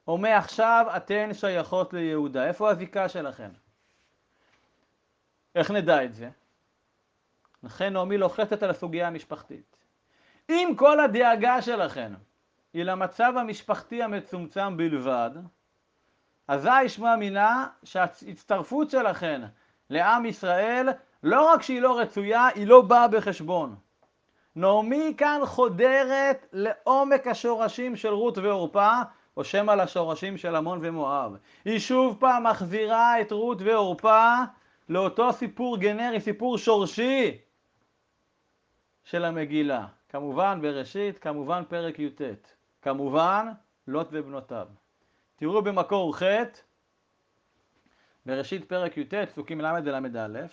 או 0.09 0.19
מעכשיו 0.19 0.87
אתן 0.97 1.35
שייכות 1.35 1.93
ליהודה? 1.93 2.49
איפה 2.49 2.71
הזיקה 2.71 3.09
שלכן? 3.09 3.51
איך 5.55 5.71
נדע 5.71 6.05
את 6.05 6.15
זה? 6.15 6.29
לכן 7.63 7.93
נעמי 7.93 8.19
לוחצת 8.19 8.63
על 8.63 8.71
הסוגיה 8.71 9.07
המשפחתית. 9.07 9.77
אם 10.49 10.73
כל 10.77 11.01
הדאגה 11.01 11.63
שלכן 11.63 12.13
היא 12.73 12.85
למצב 12.85 13.33
המשפחתי 13.37 14.03
המצומצם 14.03 14.77
בלבד, 14.77 15.31
אזי 16.49 16.83
ישמע 16.83 17.17
מינה 17.17 17.69
שההצטרפות 17.85 18.91
שלכן 18.91 19.43
לעם 19.91 20.27
ישראל 20.27 20.89
לא 21.23 21.53
רק 21.53 21.63
שהיא 21.63 21.83
לא 21.83 21.99
רצויה, 21.99 22.47
היא 22.47 22.67
לא 22.67 22.83
באה 22.83 23.09
בחשבון. 23.09 23.77
נעמי 24.57 25.15
כאן 25.17 25.41
חודרת 25.45 26.47
לעומק 26.53 27.27
השורשים 27.27 27.97
של 27.97 28.09
רות 28.09 28.39
ועורפה, 28.39 29.03
או 29.39 29.45
שמא 29.45 29.73
לשורשים 29.73 30.37
של 30.37 30.57
עמון 30.57 30.79
ומואב. 30.83 31.37
היא 31.65 31.79
שוב 31.79 32.17
פעם 32.21 32.47
מחזירה 32.47 33.21
את 33.21 33.33
רות 33.33 33.59
ועורפה 33.63 34.35
לאותו 34.89 35.33
סיפור 35.33 35.77
גנרי, 35.77 36.21
סיפור 36.21 36.59
שורשי 36.59 37.39
של 39.05 39.25
המגילה. 39.25 39.87
כמובן 40.09 40.59
בראשית, 40.63 41.19
כמובן 41.19 41.63
פרק 41.69 41.99
י"ט. 41.99 42.23
כמובן 42.83 43.49
לוט 43.87 44.09
ובנותיו. 44.13 44.67
תראו 45.37 45.63
במקור 45.63 46.17
ח' 46.17 46.23
בראשית 48.27 48.69
פרק 48.69 48.97
י"ט, 48.97 49.15
פסוקים 49.15 49.61
ל' 49.61 49.81
ול"א, 49.85 50.47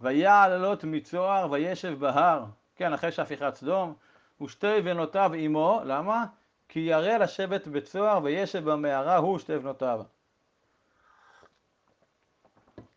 ויעל 0.00 0.56
לוט 0.56 0.84
מצוהר 0.84 1.50
וישב 1.50 1.98
בהר, 1.98 2.44
כן, 2.76 2.92
אחרי 2.92 3.12
שהפיכת 3.12 3.54
סדום, 3.54 3.94
ושתי 4.42 4.80
בנותיו 4.80 5.32
עמו, 5.34 5.80
למה? 5.84 6.24
כי 6.72 6.80
ירא 6.80 7.16
לשבת 7.16 7.66
בצוהר 7.66 8.20
וישב 8.22 8.70
במערה 8.70 9.16
הוא 9.16 9.34
ושתי 9.34 9.58
בנותיו. 9.58 10.02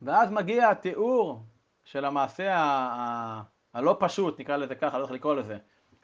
ואז 0.02 0.32
מגיע 0.32 0.70
התיאור 0.70 1.44
של 1.84 2.06
המעשה 2.06 2.54
הלא 3.74 3.98
פשוט, 4.00 4.40
נקרא 4.40 4.58
לזה 4.58 4.76
ככה, 4.76 4.98
לא 4.98 5.04
צריך 5.04 5.16
לקרוא 5.16 5.36
לזה, 5.36 5.58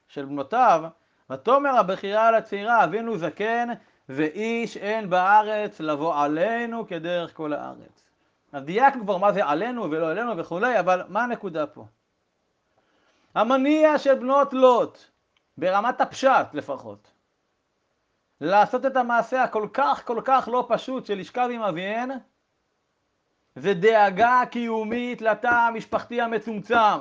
של 0.08 0.26
בנותיו, 0.26 0.84
ותאמר 1.30 1.80
הבכירה 1.80 2.28
על 2.28 2.36
הצעירה, 2.36 2.84
אבינו 2.84 3.18
זקן, 3.18 3.70
ואיש 4.10 4.78
אין 4.78 5.10
בארץ 5.10 5.80
לבוא 5.80 6.16
עלינו 6.16 6.88
כדרך 6.88 7.36
כל 7.36 7.54
הארץ. 7.54 8.04
אז 8.52 8.64
דייקנו 8.64 9.04
כבר 9.04 9.18
מה 9.18 9.34
זה 9.34 9.46
עלינו 9.46 9.92
ולא 9.92 10.12
עלינו 10.12 10.38
וכולי, 10.38 10.80
אבל 10.80 11.04
מה 11.08 11.24
הנקודה 11.24 11.68
פה? 11.68 11.86
המניע 13.36 13.98
של 13.98 14.16
בנות 14.16 14.54
לוט, 14.54 14.98
ברמת 15.58 16.02
הפשט 16.02 16.54
לפחות, 16.54 17.11
לעשות 18.42 18.86
את 18.86 18.98
המעשה 18.98 19.44
הכל 19.44 19.68
כך 19.74 20.02
כל 20.06 20.22
כך 20.24 20.50
לא 20.52 20.66
פשוט 20.70 21.06
של 21.06 21.18
לשכב 21.18 21.50
עם 21.52 21.62
אביהן, 21.62 22.10
זה 23.56 23.74
דאגה 23.74 24.42
קיומית 24.52 25.22
לתא 25.22 25.48
המשפחתי 25.48 26.22
המצומצם. 26.22 27.00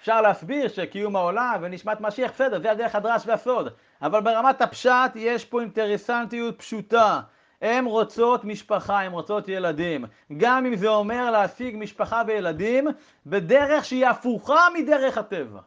אפשר 0.00 0.20
להסביר 0.20 0.68
שקיום 0.68 1.16
העולם 1.16 1.58
ונשמת 1.62 2.00
משיח, 2.00 2.30
בסדר, 2.32 2.62
זה 2.62 2.70
הדרך 2.70 2.94
הדרש 2.94 3.22
והסוד, 3.26 3.72
אבל 4.02 4.20
ברמת 4.20 4.60
הפשט 4.60 5.10
יש 5.14 5.44
פה 5.44 5.60
אינטרסנטיות 5.60 6.58
פשוטה. 6.58 7.20
הן 7.60 7.84
רוצות 7.84 8.44
משפחה, 8.44 9.00
הן 9.00 9.12
רוצות 9.12 9.48
ילדים. 9.48 10.04
גם 10.36 10.66
אם 10.66 10.76
זה 10.76 10.88
אומר 10.88 11.30
להשיג 11.30 11.76
משפחה 11.78 12.22
וילדים 12.26 12.88
בדרך 13.26 13.84
שהיא 13.84 14.06
הפוכה 14.06 14.66
מדרך 14.74 15.18
הטבע. 15.18 15.60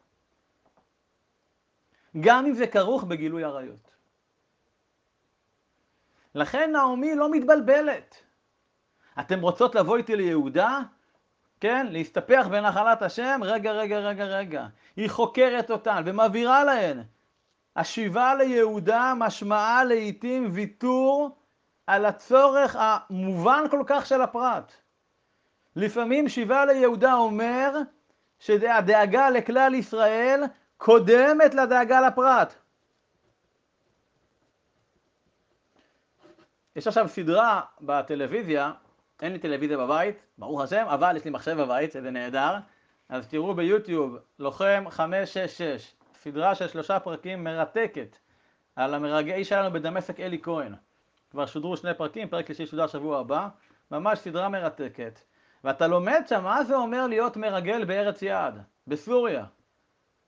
גם 2.20 2.46
אם 2.46 2.54
זה 2.54 2.68
כרוך 2.68 3.04
בגילוי 3.04 3.44
עריות. 3.44 3.93
לכן 6.36 6.72
נעמי 6.72 7.16
לא 7.16 7.32
מתבלבלת. 7.32 8.16
אתם 9.20 9.42
רוצות 9.42 9.76
לבוא 9.76 9.98
איתי 9.98 10.16
ליהודה? 10.16 10.80
כן? 11.60 11.88
להסתפח 11.90 12.48
בנחלת 12.52 13.02
השם? 13.02 13.40
רגע, 13.44 13.72
רגע, 13.72 14.00
רגע, 14.00 14.26
רגע. 14.26 14.68
היא 14.96 15.10
חוקרת 15.10 15.72
אותן 15.72 16.04
ומבהירה 16.06 16.64
להן. 16.64 17.04
השיבה 17.76 18.36
ליהודה 18.36 19.14
משמעה 19.18 19.84
לעיתים 19.84 20.50
ויתור 20.54 21.38
על 21.88 22.06
הצורך 22.06 22.76
המובן 22.80 23.64
כל 23.72 23.84
כך 23.86 24.06
של 24.06 24.22
הפרט. 24.22 24.72
לפעמים 25.76 26.30
שיבה 26.30 26.66
ליהודה 26.66 27.14
אומר 27.14 27.72
שהדאגה 28.40 29.30
לכלל 29.30 29.74
ישראל 29.76 30.44
קודמת 30.78 31.54
לדאגה 31.54 32.02
לפרט. 32.02 32.56
יש 36.76 36.88
עכשיו 36.88 37.08
סדרה 37.08 37.62
בטלוויזיה, 37.82 38.72
אין 39.22 39.34
לי 39.34 39.40
טלוויזיה 39.40 39.78
בבית, 39.78 40.16
ברוך 40.38 40.62
השם, 40.62 40.86
אבל 40.88 41.18
יש 41.18 41.26
לי 41.26 41.32
מחשב 41.32 41.62
בבית, 41.62 41.92
שזה 41.92 42.12
נהדר, 42.12 42.56
אז 43.10 43.28
תראו 43.28 43.54
ביוטיוב, 43.54 44.18
לוחם 44.40 44.84
566, 44.90 45.96
סדרה 46.24 46.56
של 46.56 46.68
שלושה 46.68 47.00
פרקים 47.00 47.44
מרתקת 47.44 48.18
על 48.76 48.94
המרגעי 48.94 49.46
שלנו 49.46 49.74
בדמשק 49.74 50.20
אלי 50.20 50.40
כהן. 50.42 50.74
כבר 51.32 51.46
שודרו 51.46 51.78
שני 51.78 51.94
פרקים, 51.94 52.30
פרק 52.30 52.46
שלישי 52.46 52.66
שודר 52.66 52.88
שבוע 52.88 53.20
הבא, 53.20 53.48
ממש 53.92 54.20
סדרה 54.20 54.50
מרתקת. 54.50 55.20
ואתה 55.64 55.88
לומד 55.88 56.22
שם 56.28 56.44
מה 56.44 56.64
זה 56.64 56.76
אומר 56.76 57.08
להיות 57.08 57.38
מרגל 57.38 57.86
בארץ 57.86 58.22
יעד. 58.22 58.62
בסוריה. 58.88 59.46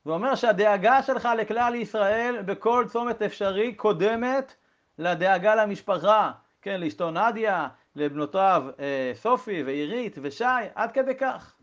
זה 0.05 0.11
אומר 0.11 0.35
שהדאגה 0.35 1.03
שלך 1.03 1.29
לכלל 1.37 1.75
ישראל 1.75 2.41
בכל 2.45 2.85
צומת 2.89 3.21
אפשרי 3.21 3.73
קודמת 3.73 4.55
לדאגה 4.97 5.55
למשפחה, 5.55 6.31
כן, 6.61 6.81
לאשתו 6.81 7.11
נדיה, 7.11 7.67
לבנותיו 7.95 8.63
אה, 8.79 9.11
סופי 9.13 9.63
ועירית 9.63 10.17
ושי, 10.21 10.43
עד 10.75 10.91
כדי 10.91 11.15
כך. 11.15 11.55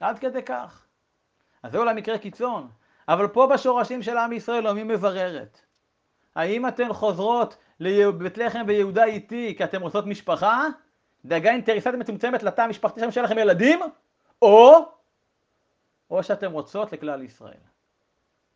עד 0.00 0.18
כדי 0.18 0.42
כך. 0.42 0.86
אז 1.62 1.72
זה 1.72 1.78
אולי 1.78 1.94
מקרה 1.94 2.18
קיצון, 2.18 2.68
אבל 3.08 3.28
פה 3.28 3.46
בשורשים 3.46 4.02
של 4.02 4.16
עם 4.16 4.32
ישראל 4.32 4.60
נעמי 4.60 4.82
מבררת. 4.82 5.60
האם 6.34 6.68
אתן 6.68 6.92
חוזרות 6.92 7.56
לבית 7.80 8.38
לחם 8.38 8.62
ויהודה 8.66 9.04
איתי 9.04 9.54
כי 9.56 9.64
אתן 9.64 9.82
רוצות 9.82 10.06
משפחה? 10.06 10.64
דאגה 11.24 11.50
אינטרסנטית 11.50 12.00
מצומצמת 12.00 12.42
לתא 12.42 12.60
המשפחתי 12.60 13.00
שם 13.00 13.10
שלכם 13.10 13.38
ילדים? 13.38 13.80
או, 14.42 14.76
או 16.10 16.22
שאתן 16.22 16.52
רוצות 16.52 16.92
לכלל 16.92 17.22
ישראל. 17.22 17.60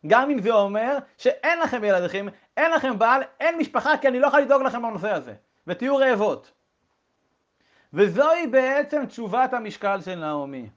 גם 0.07 0.29
אם 0.29 0.41
זה 0.41 0.51
אומר 0.51 0.97
שאין 1.17 1.59
לכם 1.59 1.83
ילדים, 1.83 2.29
אין 2.61 2.71
לכם 2.71 2.99
בעל, 2.99 3.21
אין 3.39 3.57
משפחה, 3.57 3.97
כי 3.97 4.07
אני 4.07 4.19
לא 4.19 4.27
יכול 4.27 4.39
לדאוג 4.41 4.61
לכם 4.61 4.81
בנושא 4.81 5.11
הזה, 5.11 5.33
ותהיו 5.67 5.97
רעבות. 5.97 6.51
וזוהי 7.93 8.47
בעצם 8.47 9.05
תשובת 9.05 9.53
המשקל 9.53 10.01
של 10.01 10.15
נעמי. 10.15 10.69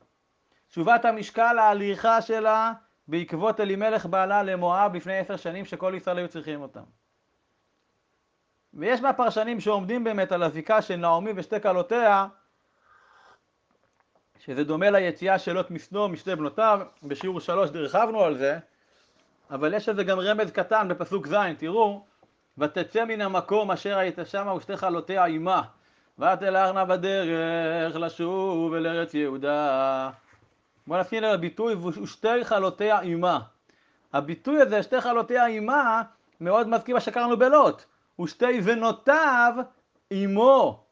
תשובת 0.68 1.04
המשקל 1.04 1.58
ההליכה 1.58 2.22
שלה 2.22 2.72
בעקבות 3.08 3.60
אלימלך 3.60 4.06
בעלה 4.06 4.42
למואב 4.42 4.94
לפני 4.94 5.18
עשר 5.18 5.36
שנים 5.36 5.64
שכל 5.64 5.92
ישראל 5.96 6.18
היו 6.18 6.28
צריכים 6.28 6.62
אותם. 6.62 6.82
ויש 8.74 9.00
מהפרשנים 9.00 9.60
שעומדים 9.60 10.04
באמת 10.04 10.32
על 10.32 10.42
הזיקה 10.42 10.82
של 10.82 10.96
נעמי 10.96 11.30
ושתי 11.36 11.60
כלותיה, 11.60 12.26
שזה 14.38 14.64
דומה 14.64 14.90
ליציאה 14.90 15.38
של 15.38 15.52
לוט 15.52 15.70
מסדום 15.70 16.12
משתי 16.12 16.36
בנותיו, 16.36 16.80
בשיעור 17.02 17.40
שלוש 17.40 17.70
דרחבנו 17.70 18.20
על 18.20 18.38
זה, 18.38 18.58
אבל 19.50 19.74
יש 19.74 19.88
לזה 19.88 20.04
גם 20.04 20.20
רמז 20.20 20.50
קטן 20.50 20.88
בפסוק 20.88 21.26
ז', 21.26 21.34
תראו, 21.58 22.04
ותצא 22.58 23.04
מן 23.04 23.20
המקום 23.20 23.70
אשר 23.70 23.98
היית 23.98 24.18
שמה 24.24 24.54
ושתי 24.54 24.76
חלותיה 24.76 25.24
עמה, 25.24 25.62
ותלכנה 26.18 26.84
בדרך 26.84 27.96
לשוב 27.96 28.74
אל 28.74 28.86
ארץ 28.86 29.14
יהודה. 29.14 30.10
בואו 30.86 31.00
נשים 31.00 31.22
לב 31.22 31.32
לביטוי 31.32 31.74
ושתי 31.74 32.44
חלותיה 32.44 33.00
עמה. 33.00 33.40
הביטוי 34.12 34.60
הזה, 34.60 34.82
שתי 34.82 35.00
חלותיה 35.00 35.46
עמה, 35.46 36.02
מאוד 36.40 36.68
מזכיר 36.68 36.94
מה 36.94 37.00
שקראנו 37.00 37.36
בלוט. 37.36 37.84
ושתי 38.20 38.60
בנותיו 38.60 39.54
עמו. 40.10 40.84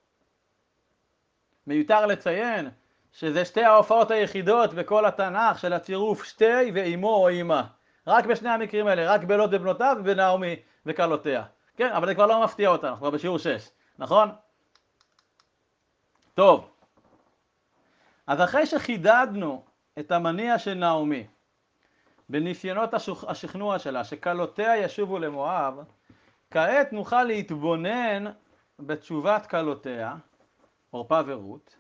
מיותר 1.66 2.06
לציין 2.06 2.70
שזה 3.12 3.44
שתי 3.44 3.64
ההופעות 3.64 4.10
היחידות 4.10 4.74
בכל 4.74 5.06
התנ"ך 5.06 5.58
של 5.58 5.72
הצירוף 5.72 6.24
שתי 6.24 6.72
ועמו 6.74 7.14
או 7.14 7.28
עמה. 7.28 7.66
רק 8.06 8.26
בשני 8.26 8.48
המקרים 8.48 8.86
האלה, 8.86 9.14
רק 9.14 9.24
בלוט 9.24 9.50
ובנותיו 9.52 9.96
ובנעמי 10.00 10.56
וכלותיה. 10.86 11.44
כן, 11.76 11.92
אבל 11.92 12.06
זה 12.06 12.14
כבר 12.14 12.26
לא 12.26 12.44
מפתיע 12.44 12.68
אותנו, 12.68 12.96
כבר 12.96 13.10
בשיעור 13.10 13.38
6, 13.38 13.70
נכון? 13.98 14.30
טוב, 16.34 16.70
אז 18.26 18.40
אחרי 18.40 18.66
שחידדנו 18.66 19.64
את 19.98 20.12
המניע 20.12 20.58
של 20.58 20.74
נעמי 20.74 21.26
בניסיונות 22.28 22.94
השכנוע 23.28 23.78
שלה, 23.78 24.04
שכלותיה 24.04 24.76
ישובו 24.76 25.18
למואב, 25.18 25.78
כעת 26.50 26.92
נוכל 26.92 27.22
להתבונן 27.22 28.24
בתשובת 28.78 29.46
כלותיה, 29.46 30.14
עורפה 30.90 31.20
ורות, 31.26 31.76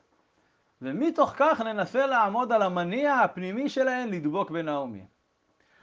ומתוך 0.82 1.32
כך 1.36 1.60
ננסה 1.60 2.06
לעמוד 2.06 2.52
על 2.52 2.62
המניע 2.62 3.14
הפנימי 3.14 3.68
שלהן 3.68 4.08
לדבוק 4.08 4.50
בנעמי. 4.50 5.04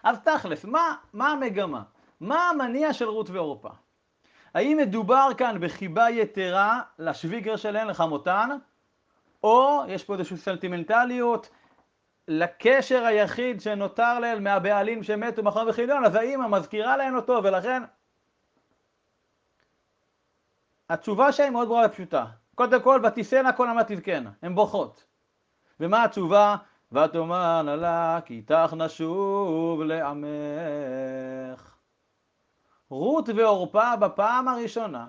אז 0.04 0.20
תכלס, 0.20 0.66
מה, 0.66 0.96
מה 1.14 1.32
המגמה? 1.32 1.84
מה 2.20 2.50
המניע 2.50 2.94
של 2.94 3.10
רות 3.10 3.30
ועורפה? 3.30 3.70
האם 4.54 4.78
מדובר 4.78 5.30
כאן 5.38 5.58
בחיבה 5.62 6.10
יתרה 6.10 6.82
לשוויגר 7.00 7.56
שלהן, 7.56 7.88
לחמותן, 7.88 8.50
או 9.44 9.84
יש 9.88 10.04
פה 10.04 10.14
איזושהי 10.14 10.38
סנטימנטליות 10.38 11.50
לקשר 12.28 13.06
היחיד 13.06 13.62
שנותר 13.62 14.20
להן 14.20 14.44
מהבעלים 14.44 15.04
שמתו 15.04 15.44
מכון 15.44 15.70
וחיליון, 15.70 16.06
אז 16.06 16.16
האמא 16.16 16.48
מזכירה 16.48 16.98
להן 16.98 17.16
אותו, 17.16 17.42
ולכן 17.44 17.84
התשובה 20.90 21.32
שלהם 21.32 21.54
מאוד 21.54 21.68
ברורה 21.68 21.86
ופשוטה. 21.86 22.26
קודם 22.56 22.82
כל, 22.82 23.02
ותישאנה 23.08 23.54
כל 23.54 23.68
עמת 23.68 23.88
תבכנה, 23.88 24.32
הן 24.42 24.56
בוכות. 24.56 25.06
ומה 25.80 26.04
התשובה? 26.04 26.56
ותאמרנה 26.92 27.76
לה 27.76 28.20
כי 28.26 28.34
איתך 28.34 28.74
נשוב 28.78 29.82
לעמך. 29.84 31.76
רות 32.90 33.30
ועורפה 33.36 33.96
בפעם 33.96 34.48
הראשונה 34.48 35.08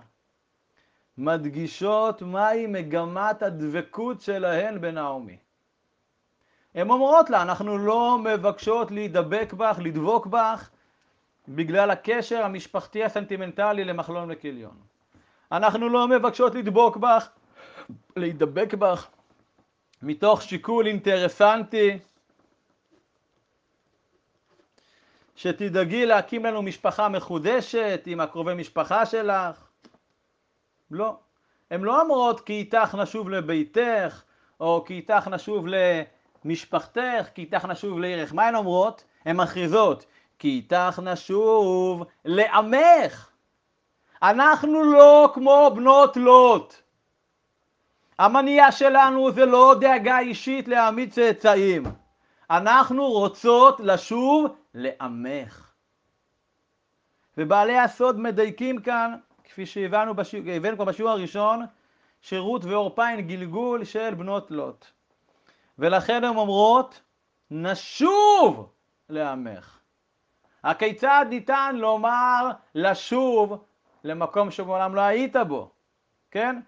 מדגישות 1.18 2.22
מהי 2.22 2.66
מגמת 2.66 3.42
הדבקות 3.42 4.20
שלהן 4.20 4.80
בנעמי. 4.80 5.36
הן 6.74 6.90
אומרות 6.90 7.30
לה, 7.30 7.42
אנחנו 7.42 7.78
לא 7.78 8.18
מבקשות 8.18 8.90
להידבק 8.90 9.52
בך, 9.52 9.78
לדבוק 9.82 10.26
בך, 10.26 10.70
בגלל 11.48 11.90
הקשר 11.90 12.42
המשפחתי 12.44 13.04
הסנטימנטלי 13.04 13.84
למחלון 13.84 14.28
וכליון. 14.30 14.76
אנחנו 15.52 15.88
לא 15.88 16.08
מבקשות 16.08 16.54
לדבוק 16.54 16.96
בך, 16.96 17.28
להידבק 18.16 18.74
בך, 18.74 19.08
מתוך 20.02 20.42
שיקול 20.42 20.86
אינטרסנטי, 20.86 21.98
שתדאגי 25.36 26.06
להקים 26.06 26.44
לנו 26.44 26.62
משפחה 26.62 27.08
מחודשת 27.08 28.02
עם 28.06 28.20
הקרובי 28.20 28.54
משפחה 28.54 29.06
שלך. 29.06 29.68
לא. 30.90 31.16
הן 31.70 31.80
לא 31.80 32.00
אומרות 32.00 32.40
כי 32.40 32.52
איתך 32.52 32.94
נשוב 32.94 33.30
לביתך, 33.30 34.22
או 34.60 34.84
כי 34.86 34.94
איתך 34.94 35.28
נשוב 35.28 35.66
למשפחתך, 36.44 37.28
כי 37.34 37.42
איתך 37.42 37.64
נשוב 37.64 37.98
לעירך. 37.98 38.34
מה 38.34 38.48
הן 38.48 38.54
אומרות? 38.54 39.04
הן 39.24 39.36
מכריזות, 39.36 40.06
כי 40.38 40.48
איתך 40.48 41.00
נשוב 41.02 42.04
לעמך. 42.24 43.30
אנחנו 44.22 44.92
לא 44.92 45.30
כמו 45.34 45.70
בנות 45.74 46.16
לוט. 46.16 46.79
המניע 48.20 48.72
שלנו 48.72 49.32
זה 49.32 49.46
לא 49.46 49.74
דאגה 49.80 50.18
אישית 50.18 50.68
להעמיד 50.68 51.12
צאצאים. 51.12 51.82
אנחנו 52.50 53.10
רוצות 53.10 53.80
לשוב 53.80 54.56
לעמך. 54.74 55.72
ובעלי 57.38 57.78
הסוד 57.78 58.20
מדייקים 58.20 58.82
כאן, 58.82 59.14
כפי 59.44 59.66
שהבנו 59.66 60.14
בשיעור, 60.14 60.74
כבר 60.74 60.84
בשיעור 60.84 61.10
הראשון, 61.10 61.66
שרות 62.20 62.64
ועורפה 62.64 63.06
הן 63.06 63.20
גלגול 63.20 63.84
של 63.84 64.14
בנות 64.14 64.50
לוט. 64.50 64.86
ולכן 65.78 66.24
הן 66.24 66.36
אומרות, 66.36 67.00
נשוב 67.50 68.72
לעמך. 69.08 69.78
הכיצד 70.64 71.26
ניתן 71.28 71.76
לומר 71.76 72.50
לשוב 72.74 73.64
למקום 74.04 74.50
שמעולם 74.50 74.94
לא 74.94 75.00
היית 75.00 75.36
בו, 75.36 75.70
כן? 76.30 76.60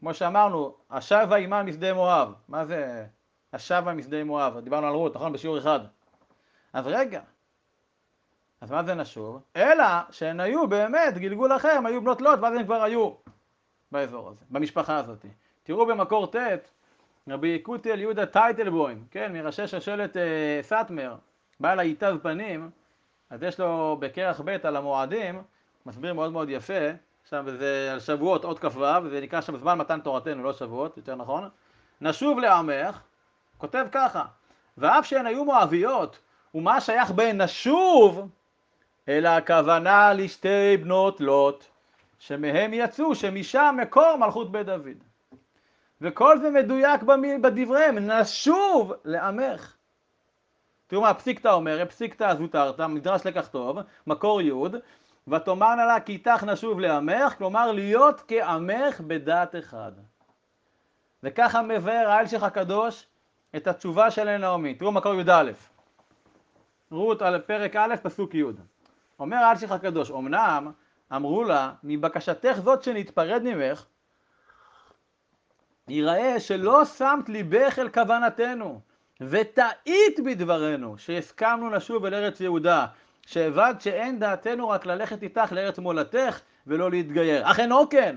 כמו 0.00 0.14
שאמרנו, 0.14 0.74
השבה 0.90 1.36
עמה 1.36 1.62
משדה 1.62 1.94
מואב. 1.94 2.34
מה 2.48 2.64
זה 2.64 3.06
השבה 3.52 3.94
משדה 3.94 4.24
מואב? 4.24 4.58
דיברנו 4.58 4.86
על 4.86 4.94
רות, 4.94 5.16
נכון? 5.16 5.32
בשיעור 5.32 5.58
אחד. 5.58 5.80
אז 6.72 6.86
רגע, 6.86 7.20
אז 8.60 8.70
מה 8.70 8.84
זה 8.84 8.94
נשוב? 8.94 9.42
אלא 9.56 9.84
שהן 10.10 10.40
היו 10.40 10.68
באמת 10.68 11.18
גלגול 11.18 11.56
אחר, 11.56 11.68
הם 11.68 11.86
היו 11.86 12.00
בנות 12.00 12.20
לוט, 12.20 12.38
ואז 12.42 12.54
הם 12.54 12.64
כבר 12.64 12.82
היו 12.82 13.10
באזור 13.92 14.28
הזה, 14.28 14.44
במשפחה 14.50 14.96
הזאת. 14.96 15.26
תראו 15.62 15.86
במקור 15.86 16.26
ט', 16.26 16.36
רבי 17.28 17.48
יקותיאל 17.48 18.00
יהודה 18.00 18.26
טייטלבוים, 18.26 19.04
כן, 19.10 19.32
מראשי 19.32 19.66
שושלת 19.66 20.16
אה, 20.16 20.58
סאטמר, 20.62 21.16
בעל 21.60 21.80
היטב 21.80 22.16
פנים, 22.22 22.70
אז 23.30 23.42
יש 23.42 23.60
לו 23.60 23.96
בכרך 24.00 24.40
ב' 24.44 24.48
על 24.48 24.76
המועדים, 24.76 25.42
מסביר 25.86 26.14
מאוד 26.14 26.32
מאוד 26.32 26.50
יפה, 26.50 26.90
עכשיו 27.28 27.44
זה 27.58 27.88
על 27.92 28.00
שבועות 28.00 28.44
עוד 28.44 28.58
כ"ו, 28.58 28.84
וזה 29.04 29.20
נקרא 29.20 29.40
שם 29.40 29.56
זמן 29.56 29.78
מתן 29.78 30.00
תורתנו, 30.00 30.42
לא 30.42 30.52
שבועות, 30.52 30.96
יותר 30.96 31.14
נכון. 31.14 31.48
נשוב 32.00 32.38
לעמך, 32.38 33.00
כותב 33.58 33.86
ככה, 33.92 34.24
ואף 34.78 35.06
שהן 35.06 35.26
היו 35.26 35.44
מואביות, 35.44 36.18
ומה 36.54 36.80
שייך 36.80 37.10
בהן 37.10 37.40
נשוב, 37.40 38.28
אלא 39.08 39.28
הכוונה 39.28 40.12
לשתי 40.12 40.76
בנות 40.76 41.20
לוט, 41.20 41.64
שמהם 42.18 42.74
יצאו, 42.74 43.14
שמשם 43.14 43.76
מקור 43.82 44.16
מלכות 44.16 44.52
בית 44.52 44.66
דוד. 44.66 44.98
וכל 46.00 46.38
זה 46.38 46.50
מדויק 46.50 47.02
בדבריהם, 47.42 47.98
נשוב 47.98 48.92
לעמך. 49.04 49.74
תראו 50.86 51.02
מה 51.02 51.10
הפסיקתא 51.10 51.48
אומר, 51.48 51.82
הפסיקתא 51.82 52.34
זוטרתא, 52.34 52.86
מדרש 52.86 53.26
לקח 53.26 53.48
טוב, 53.48 53.78
מקור 54.06 54.42
י', 54.42 54.52
ותאמרנה 55.30 55.86
לה 55.86 56.00
כי 56.00 56.12
איתך 56.12 56.44
נשוב 56.44 56.80
לעמך, 56.80 57.34
כלומר 57.38 57.72
להיות 57.72 58.22
כעמך 58.28 59.00
בדעת 59.00 59.56
אחד. 59.56 59.92
וככה 61.22 61.62
מבאר 61.62 62.10
האלשיך 62.10 62.42
הקדוש 62.42 63.06
את 63.56 63.66
התשובה 63.66 64.10
של 64.10 64.36
נעמי. 64.36 64.74
תראו 64.74 64.92
מקור 64.92 65.14
י"א. 65.14 65.50
רות 66.90 67.22
על 67.22 67.40
פרק 67.40 67.76
א', 67.76 67.94
פסוק 68.02 68.34
י'. 68.34 68.42
אומר 69.20 69.36
האלשיך 69.36 69.72
הקדוש, 69.72 70.10
אמנם 70.10 70.72
אמרו 71.16 71.44
לה, 71.44 71.72
מבקשתך 71.84 72.56
זאת 72.64 72.82
שנתפרד 72.82 73.42
ממך, 73.44 73.84
יראה 75.88 76.40
שלא 76.40 76.84
שמת 76.84 77.28
ליבך 77.28 77.78
אל 77.78 77.88
כוונתנו, 77.88 78.80
וטעית 79.20 80.20
בדברנו, 80.24 80.98
שהסכמנו 80.98 81.70
לשוב 81.70 82.04
אל 82.04 82.14
ארץ 82.14 82.40
יהודה, 82.40 82.86
שהבנת 83.28 83.80
שאין 83.80 84.18
דעתנו 84.18 84.68
רק 84.68 84.86
ללכת 84.86 85.22
איתך 85.22 85.52
לארץ 85.52 85.78
מולדתך 85.78 86.40
ולא 86.66 86.90
להתגייר. 86.90 87.50
אך 87.50 87.60
אינו 87.60 87.88
כן, 87.88 88.16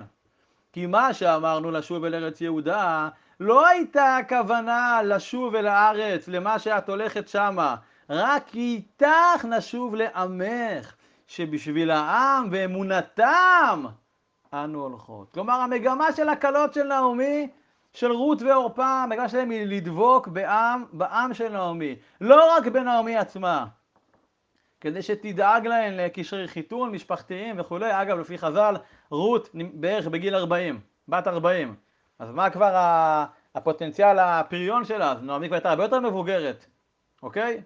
כי 0.73 0.85
מה 0.85 1.13
שאמרנו 1.13 1.71
לשוב 1.71 2.03
אל 2.03 2.15
ארץ 2.15 2.41
יהודה, 2.41 3.09
לא 3.39 3.67
הייתה 3.67 4.17
הכוונה 4.17 5.01
לשוב 5.03 5.55
אל 5.55 5.67
הארץ, 5.67 6.27
למה 6.27 6.59
שאת 6.59 6.89
הולכת 6.89 7.27
שמה, 7.27 7.75
רק 8.09 8.55
איתך 8.55 9.45
נשוב 9.49 9.95
לעמך, 9.95 10.95
שבשביל 11.27 11.91
העם 11.91 12.47
ואמונתם 12.51 13.85
אנו 14.53 14.81
הולכות. 14.81 15.31
כלומר, 15.33 15.53
המגמה 15.53 16.11
של 16.11 16.29
הקלות 16.29 16.73
של 16.73 16.83
נעמי, 16.83 17.47
של 17.93 18.11
רות 18.11 18.41
ועורפה, 18.41 19.03
המגמה 19.03 19.29
שלהם 19.29 19.49
היא 19.49 19.65
לדבוק 19.65 20.27
בעם, 20.27 20.85
בעם 20.93 21.33
של 21.33 21.49
נעמי, 21.49 21.95
לא 22.21 22.55
רק 22.57 22.67
בנעמי 22.67 23.17
עצמה, 23.17 23.65
כדי 24.81 25.01
שתדאג 25.01 25.67
להן 25.67 25.93
לקשרי 25.93 26.47
חיתון, 26.47 26.91
משפחתיים 26.91 27.59
וכולי. 27.59 28.01
אגב, 28.01 28.19
לפי 28.19 28.37
חז"ל, 28.37 28.75
רות 29.09 29.49
בערך 29.53 30.07
בגיל 30.07 30.35
40, 30.35 30.79
בת 31.07 31.27
40. 31.27 31.75
אז 32.19 32.31
מה 32.31 32.49
כבר 32.49 32.73
הפוטנציאל 33.55 34.19
הפריון 34.19 34.85
שלה? 34.85 35.11
אז 35.11 35.23
נעמי 35.23 35.47
כבר 35.47 35.55
הייתה 35.55 35.69
הרבה 35.69 35.83
יותר 35.83 35.99
מבוגרת, 35.99 36.65
אוקיי? 37.23 37.61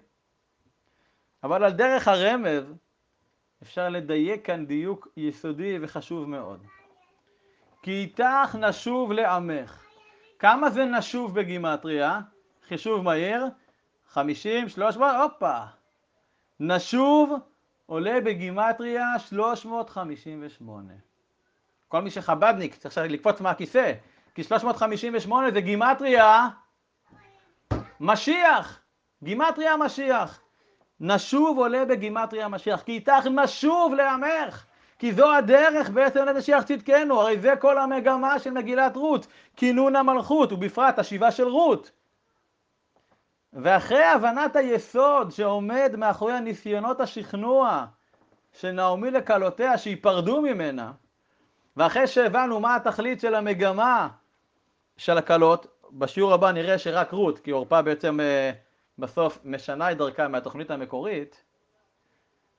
אבל 1.44 1.64
על 1.64 1.72
דרך 1.72 2.08
הרמז 2.08 2.64
אפשר 3.62 3.88
לדייק 3.88 4.46
כאן 4.46 4.66
דיוק 4.66 5.08
יסודי 5.16 5.78
וחשוב 5.80 6.28
מאוד. 6.28 6.60
כי 7.82 7.90
איתך 7.90 8.56
נשוב 8.58 9.12
לעמך. 9.12 9.82
כמה 10.38 10.70
זה 10.70 10.84
נשוב 10.84 11.34
בגימטריה? 11.34 12.20
חישוב 12.68 13.02
מהיר, 13.02 13.46
50, 14.08 14.68
300, 14.68 15.14
הופה. 15.22 15.58
נשוב 16.60 17.32
עולה 17.86 18.20
בגימטריה 18.20 19.18
358. 19.18 20.92
כל 21.88 22.02
מי 22.02 22.10
שחבדניק 22.10 22.74
צריך 22.74 22.86
עכשיו 22.86 23.04
לקפוץ 23.04 23.40
מהכיסא, 23.40 23.92
כי 24.34 24.44
358 24.44 25.50
זה 25.50 25.60
גימטריה 25.60 26.48
משיח, 28.00 28.80
גימטריה 29.22 29.76
משיח. 29.76 30.40
נשוב 31.00 31.58
עולה 31.58 31.84
בגימטריה 31.84 32.48
משיח, 32.48 32.82
כי 32.82 32.92
איתך 32.92 33.26
נשוב 33.26 33.94
לעמך, 33.94 34.64
כי 34.98 35.12
זו 35.12 35.34
הדרך 35.34 35.90
בעצם 35.90 36.24
למשיח 36.24 36.62
צדקנו, 36.62 37.20
הרי 37.20 37.38
זה 37.40 37.54
כל 37.60 37.78
המגמה 37.78 38.38
של 38.38 38.50
מגילת 38.50 38.96
רות, 38.96 39.26
כינון 39.56 39.96
המלכות, 39.96 40.52
ובפרט 40.52 40.98
השיבה 40.98 41.30
של 41.30 41.48
רות. 41.48 41.90
ואחרי 43.56 44.04
הבנת 44.04 44.56
היסוד 44.56 45.30
שעומד 45.30 45.92
מאחורי 45.98 46.32
הניסיונות 46.32 47.00
השכנוע 47.00 47.86
של 48.52 48.70
נעמי 48.70 49.10
לכלותיה 49.10 49.78
שייפרדו 49.78 50.42
ממנה, 50.42 50.92
ואחרי 51.76 52.06
שהבנו 52.06 52.60
מה 52.60 52.76
התכלית 52.76 53.20
של 53.20 53.34
המגמה 53.34 54.08
של 54.96 55.18
הכלות, 55.18 55.66
בשיעור 55.92 56.32
הבא 56.32 56.52
נראה 56.52 56.78
שרק 56.78 57.12
רות, 57.12 57.38
כי 57.38 57.50
עורפה 57.50 57.82
בעצם 57.82 58.20
אה, 58.20 58.50
בסוף 58.98 59.38
משנה 59.44 59.92
את 59.92 59.96
דרכה 59.96 60.28
מהתוכנית 60.28 60.70
המקורית, 60.70 61.44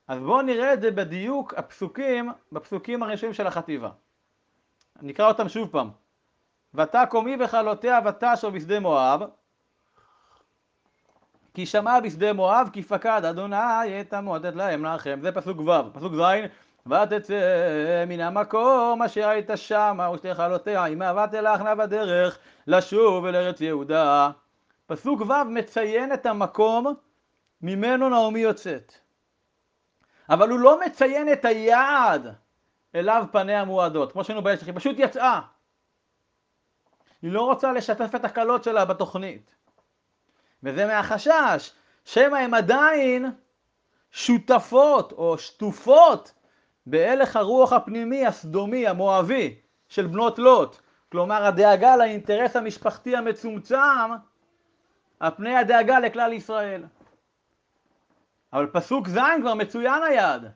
אז 0.08 0.20
בואו 0.20 0.42
נראה 0.42 0.74
את 0.74 0.82
זה 0.82 0.92
בדיוק 0.92 1.54
הפסוקים, 1.54 2.32
בפסוקים 2.52 3.04
הראשונים 3.04 3.34
של 3.34 3.48
החטיבה. 3.48 3.90
נקרא 5.02 5.28
אותם 5.28 5.50
שוב 5.50 5.70
פעם. 5.72 5.90
ותקומי 6.74 7.38
בכלותיה 7.38 8.00
ותשו 8.06 8.52
בשדה 8.52 8.80
מואב, 8.80 9.22
כי 11.58 11.66
שמע 11.66 12.00
בשדה 12.00 12.34
מואב 12.34 12.70
כי 12.74 12.84
פקד 12.84 13.22
אדוני 13.30 14.02
את 14.02 14.14
המועדת 14.14 14.56
להם 14.56 14.86
לכם. 14.86 15.20
זה 15.22 15.32
פסוק 15.32 15.60
ו'. 15.60 15.94
פסוק 15.94 16.14
ז' 16.14 16.22
ותצא 16.88 18.04
מן 18.08 18.20
המקום 18.20 19.04
אשר 19.04 19.28
היית 19.28 19.50
שמה 19.56 20.12
ושתי 20.12 20.36
חלותיה 20.36 20.86
עמה 20.86 21.24
ותלכנה 21.24 21.76
בדרך 21.76 22.40
לשוב 22.68 23.26
אל 23.26 23.36
ארץ 23.36 23.62
יהודה. 23.62 24.30
פסוק 24.86 25.22
ו' 25.22 25.50
מציין 25.50 26.14
את 26.14 26.26
המקום 26.26 26.94
ממנו 27.62 28.10
נעמי 28.10 28.40
יוצאת. 28.40 28.94
אבל 30.30 30.50
הוא 30.50 30.60
לא 30.60 30.80
מציין 30.86 31.34
את 31.34 31.46
היעד 31.46 32.34
אליו 32.96 33.26
פניה 33.32 33.66
מועדות, 33.66 34.12
כמו 34.12 34.24
שהיינו 34.24 34.42
בעצם, 34.42 34.66
היא 34.66 34.76
פשוט 34.76 34.96
יצאה. 35.00 35.42
היא 37.22 37.32
לא 37.32 37.42
רוצה 37.42 37.72
לשתף 37.72 38.16
את 38.16 38.26
הקלות 38.26 38.64
שלה 38.64 38.86
בתוכנית. 38.86 39.57
וזה 40.68 40.86
מהחשש, 40.86 41.72
שמא 42.06 42.38
הן 42.38 42.54
עדיין 42.54 43.32
שותפות 44.12 45.12
או 45.12 45.38
שטופות 45.38 46.34
בהלך 46.86 47.36
הרוח 47.36 47.74
הפנימי 47.74 48.26
הסדומי, 48.26 48.88
המואבי, 48.88 49.56
של 49.90 50.08
בנות 50.08 50.40
לוט. 50.40 50.78
כלומר, 51.12 51.46
הדאגה 51.46 51.96
לאינטרס 51.96 52.56
המשפחתי 52.56 53.16
המצומצם 53.16 54.12
על 55.20 55.32
פני 55.38 55.56
הדאגה 55.56 56.00
לכלל 56.00 56.34
ישראל. 56.34 56.84
אבל 58.54 58.68
פסוק 58.74 59.08
ז' 59.08 59.20
כבר 59.42 59.54
מצוין 59.54 60.04
היעד, 60.04 60.52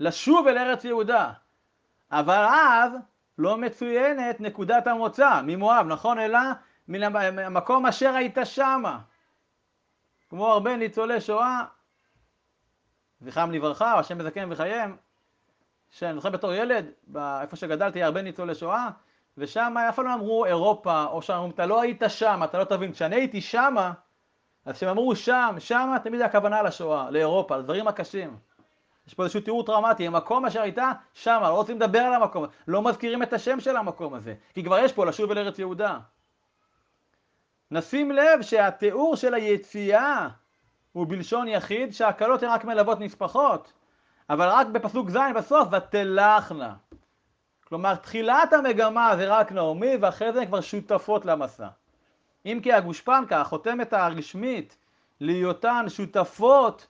לשוב 0.00 0.48
אל 0.48 0.58
ארץ 0.58 0.84
יהודה. 0.84 1.30
אבל 2.12 2.46
אז 2.50 2.92
לא 3.38 3.56
מצוינת 3.56 4.40
נקודת 4.40 4.86
המוצא 4.86 5.40
ממואב, 5.46 5.86
נכון? 5.86 6.18
אלא 6.18 6.38
מן 6.88 7.16
המקום 7.38 7.86
אשר 7.86 8.14
היית 8.14 8.38
שמה. 8.44 8.98
כמו 10.34 10.52
הרבה 10.52 10.76
ניצולי 10.76 11.20
שואה, 11.20 11.64
זכרם 13.20 13.50
לברכה, 13.50 13.98
השם 13.98 14.18
מזכם 14.18 14.48
וחייהם, 14.52 14.96
שאני 15.90 16.14
זוכר 16.14 16.30
בתור 16.30 16.52
ילד, 16.52 16.86
איפה 17.16 17.56
שגדלתי 17.56 18.02
הרבה 18.02 18.22
ניצולי 18.22 18.54
שואה, 18.54 18.88
ושם 19.38 19.74
אף 19.88 19.96
פעם 19.96 20.04
לא 20.04 20.14
אמרו 20.14 20.44
אירופה, 20.44 21.04
או 21.04 21.22
שאמרו, 21.22 21.50
אתה 21.50 21.66
לא 21.66 21.80
היית 21.80 22.02
שם, 22.08 22.40
אתה 22.44 22.58
לא 22.58 22.64
תבין. 22.64 22.92
כשאני 22.92 23.16
הייתי 23.16 23.40
שמה, 23.40 23.92
אז 24.64 24.74
כשהם 24.76 24.88
אמרו 24.88 25.16
שם, 25.16 25.56
שמה 25.58 25.98
תמיד 26.04 26.20
הכוונה 26.20 26.62
לשואה, 26.62 27.10
לאירופה, 27.10 27.56
לדברים 27.56 27.88
הקשים. 27.88 28.36
יש 29.06 29.14
פה 29.14 29.22
איזשהו 29.22 29.40
תיאור 29.40 29.64
טראומטי, 29.64 30.06
המקום 30.06 30.46
אשר 30.46 30.62
הייתה 30.62 30.92
שמה, 31.14 31.48
לא 31.48 31.54
רוצים 31.54 31.76
לדבר 31.76 31.98
על 32.00 32.14
המקום, 32.14 32.44
לא 32.68 32.82
מזכירים 32.82 33.22
את 33.22 33.32
השם 33.32 33.60
של 33.60 33.76
המקום 33.76 34.14
הזה, 34.14 34.34
כי 34.54 34.64
כבר 34.64 34.78
יש 34.78 34.92
פה 34.92 35.06
לשוב 35.06 35.30
אל 35.30 35.38
ארץ 35.38 35.58
יהודה. 35.58 35.98
נשים 37.74 38.10
לב 38.10 38.42
שהתיאור 38.42 39.16
של 39.16 39.34
היציאה 39.34 40.28
הוא 40.92 41.06
בלשון 41.08 41.48
יחיד, 41.48 41.94
שהקלות 41.94 42.42
הן 42.42 42.48
רק 42.48 42.64
מלוות 42.64 43.00
נספחות, 43.00 43.72
אבל 44.30 44.48
רק 44.48 44.66
בפסוק 44.66 45.10
ז' 45.10 45.18
בסוף, 45.34 45.68
ותלכנה. 45.72 46.74
כלומר, 47.64 47.94
תחילת 47.94 48.52
המגמה 48.52 49.16
זה 49.16 49.26
רק 49.28 49.52
נעמי, 49.52 49.96
ואחרי 50.00 50.32
זה 50.32 50.40
הן 50.40 50.46
כבר 50.46 50.60
שותפות 50.60 51.24
למסע. 51.24 51.68
אם 52.46 52.60
כי 52.62 52.72
הגושפנקה, 52.72 53.40
החותמת 53.40 53.92
הרשמית, 53.92 54.76
להיותן 55.20 55.84
שותפות, 55.88 56.86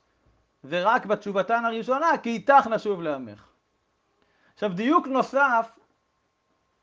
זה 0.63 0.83
רק 0.83 1.07
בתשובתן 1.07 1.65
הראשונה, 1.65 2.19
כי 2.23 2.31
איתך 2.31 2.67
נשוב 2.67 3.03
לעמך. 3.03 3.49
עכשיו, 4.55 4.73
דיוק 4.73 5.07
נוסף 5.07 5.79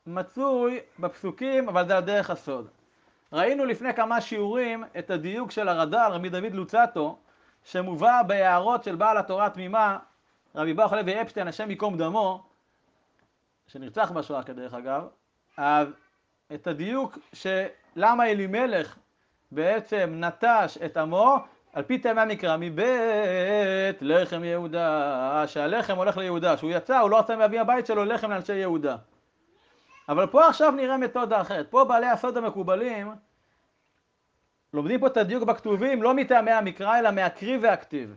מצוי 0.08 0.80
בפסוקים, 1.00 1.70
אבל 1.70 1.88
זה 1.88 1.98
הדרך 1.98 2.30
הסוד. 2.30 2.68
ראינו 3.34 3.66
לפני 3.66 3.94
כמה 3.94 4.22
שיעורים 4.22 4.84
את 5.00 5.10
הדיוק 5.10 5.52
של 5.52 5.68
הרד"ל, 5.70 6.10
רבי 6.12 6.30
דוד 6.30 6.54
לוצטו, 6.54 7.18
שמובא 7.64 8.22
בהערות 8.28 8.84
של 8.84 8.96
בעל 8.96 9.18
התורה 9.18 9.46
התמימה, 9.46 9.98
רבי 10.56 10.74
ברוך 10.74 10.94
לוי 10.94 11.22
אפשטיין, 11.22 11.48
השם 11.48 11.70
ייקום 11.70 11.98
דמו, 11.98 12.44
שנרצח 13.68 14.12
בשואה 14.12 14.44
כדרך 14.44 14.74
אגב, 14.74 15.08
אז 15.58 15.88
את 16.54 16.68
הדיוק 16.68 17.18
שלמה 17.34 18.26
אלימלך 18.26 18.98
בעצם 19.52 20.14
נטש 20.18 20.78
את 20.86 20.98
עמו, 20.98 21.38
על 21.74 21.84
פי 21.84 21.98
טעמי 21.98 22.22
המקרא, 22.22 22.58
מבית 22.60 24.02
לחם 24.02 24.44
יהודה, 24.44 25.44
שהלחם 25.48 25.98
הולך 25.98 26.18
ליהודה, 26.18 26.58
שהוא 26.58 26.72
יצא, 26.72 27.00
הוא 27.00 27.10
לא 27.10 27.20
רצה 27.20 27.36
מאבי 27.36 27.60
הבית 27.60 27.86
שלו 27.86 28.06
לחם 28.06 28.32
לאנשי 28.32 28.56
יהודה. 28.56 28.96
אבל 30.12 30.28
פה 30.28 30.48
עכשיו 30.48 30.72
נראה 30.72 30.98
מתודה 30.98 31.42
אחרת. 31.42 31.68
פה 31.70 31.84
בעלי 31.84 32.08
הסוד 32.08 32.38
המקובלים 32.38 33.12
לומדים 34.74 35.00
פה 35.00 35.08
את 35.08 35.18
הדיוק 35.18 35.44
בכתובים 35.44 36.04
לא 36.04 36.14
מטעמי 36.14 36.52
המקרא 36.52 37.00
אלא 37.00 37.12
מהקריא 37.12 37.58
והכתיב. 37.62 38.16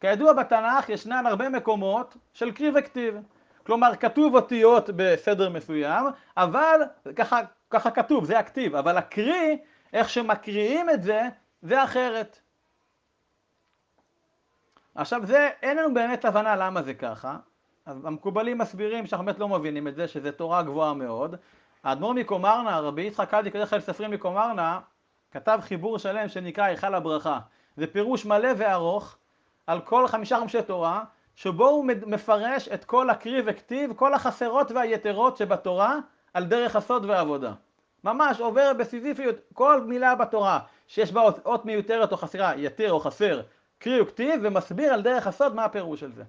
כידוע 0.00 0.32
בתנ"ך 0.32 0.88
ישנן 0.88 1.26
הרבה 1.26 1.48
מקומות 1.48 2.16
של 2.34 2.52
קריא 2.52 2.72
וכתיב. 2.74 3.14
כלומר 3.66 3.96
כתוב 3.96 4.34
אותיות 4.34 4.90
בסדר 4.96 5.50
מסוים, 5.50 6.06
אבל 6.36 6.80
ככה, 7.16 7.40
ככה 7.70 7.90
כתוב, 7.90 8.24
זה 8.24 8.38
הכתיב, 8.38 8.76
אבל 8.76 8.96
הקריא 8.96 9.56
איך 9.92 10.08
שמקריאים 10.08 10.90
את 10.90 11.02
זה, 11.02 11.22
זה 11.62 11.84
אחרת. 11.84 12.40
עכשיו 14.94 15.26
זה, 15.26 15.50
אין 15.62 15.76
לנו 15.76 15.94
באמת 15.94 16.24
הבנה 16.24 16.56
למה 16.56 16.82
זה 16.82 16.94
ככה, 16.94 17.36
אז 17.86 18.04
המקובלים 18.04 18.58
מסבירים 18.58 19.06
שאנחנו 19.06 19.26
באמת 19.26 19.38
לא 19.38 19.48
מבינים 19.48 19.88
את 19.88 19.94
זה, 19.94 20.08
שזה 20.08 20.32
תורה 20.32 20.62
גבוהה 20.62 20.94
מאוד. 20.94 21.36
האדמו"ר 21.84 22.12
מקומרנה, 22.12 22.80
רבי 22.80 23.02
יצחק 23.02 23.30
קלדי 23.30 23.50
קדוש 23.50 23.68
חייל 23.68 23.80
ספרים 23.80 24.10
מקומרנה, 24.10 24.80
כתב 25.30 25.58
חיבור 25.62 25.98
שלם 25.98 26.28
שנקרא 26.28 26.64
היכל 26.64 26.94
הברכה. 26.94 27.38
זה 27.76 27.86
פירוש 27.86 28.26
מלא 28.26 28.48
וארוך 28.56 29.16
על 29.66 29.80
כל 29.80 30.06
חמישה 30.06 30.38
חמשי 30.40 30.62
תורה, 30.62 31.04
שבו 31.34 31.68
הוא 31.68 31.84
מפרש 32.06 32.68
את 32.68 32.84
כל 32.84 33.10
הקריא 33.10 33.42
וכתיב, 33.46 33.92
כל 33.96 34.14
החסרות 34.14 34.72
והיתרות 34.72 35.36
שבתורה, 35.36 35.98
על 36.34 36.44
דרך 36.44 36.76
הסוד 36.76 37.04
והעבודה. 37.04 37.52
ממש 38.04 38.40
עובר 38.40 38.72
בסיזיפיות 38.78 39.36
כל 39.54 39.80
מילה 39.80 40.14
בתורה 40.14 40.60
שיש 40.86 41.12
בה 41.12 41.22
אות 41.44 41.64
מיותרת 41.64 42.12
או 42.12 42.16
חסרה, 42.16 42.56
יתר 42.56 42.92
או 42.92 43.00
חסר, 43.00 43.40
קריא 43.78 44.02
וכתיב, 44.02 44.40
ומסביר 44.42 44.92
על 44.92 45.02
דרך 45.02 45.26
הסוד 45.26 45.54
מה 45.54 45.64
הפירוש 45.64 46.00
של 46.00 46.12
זה. 46.12 46.22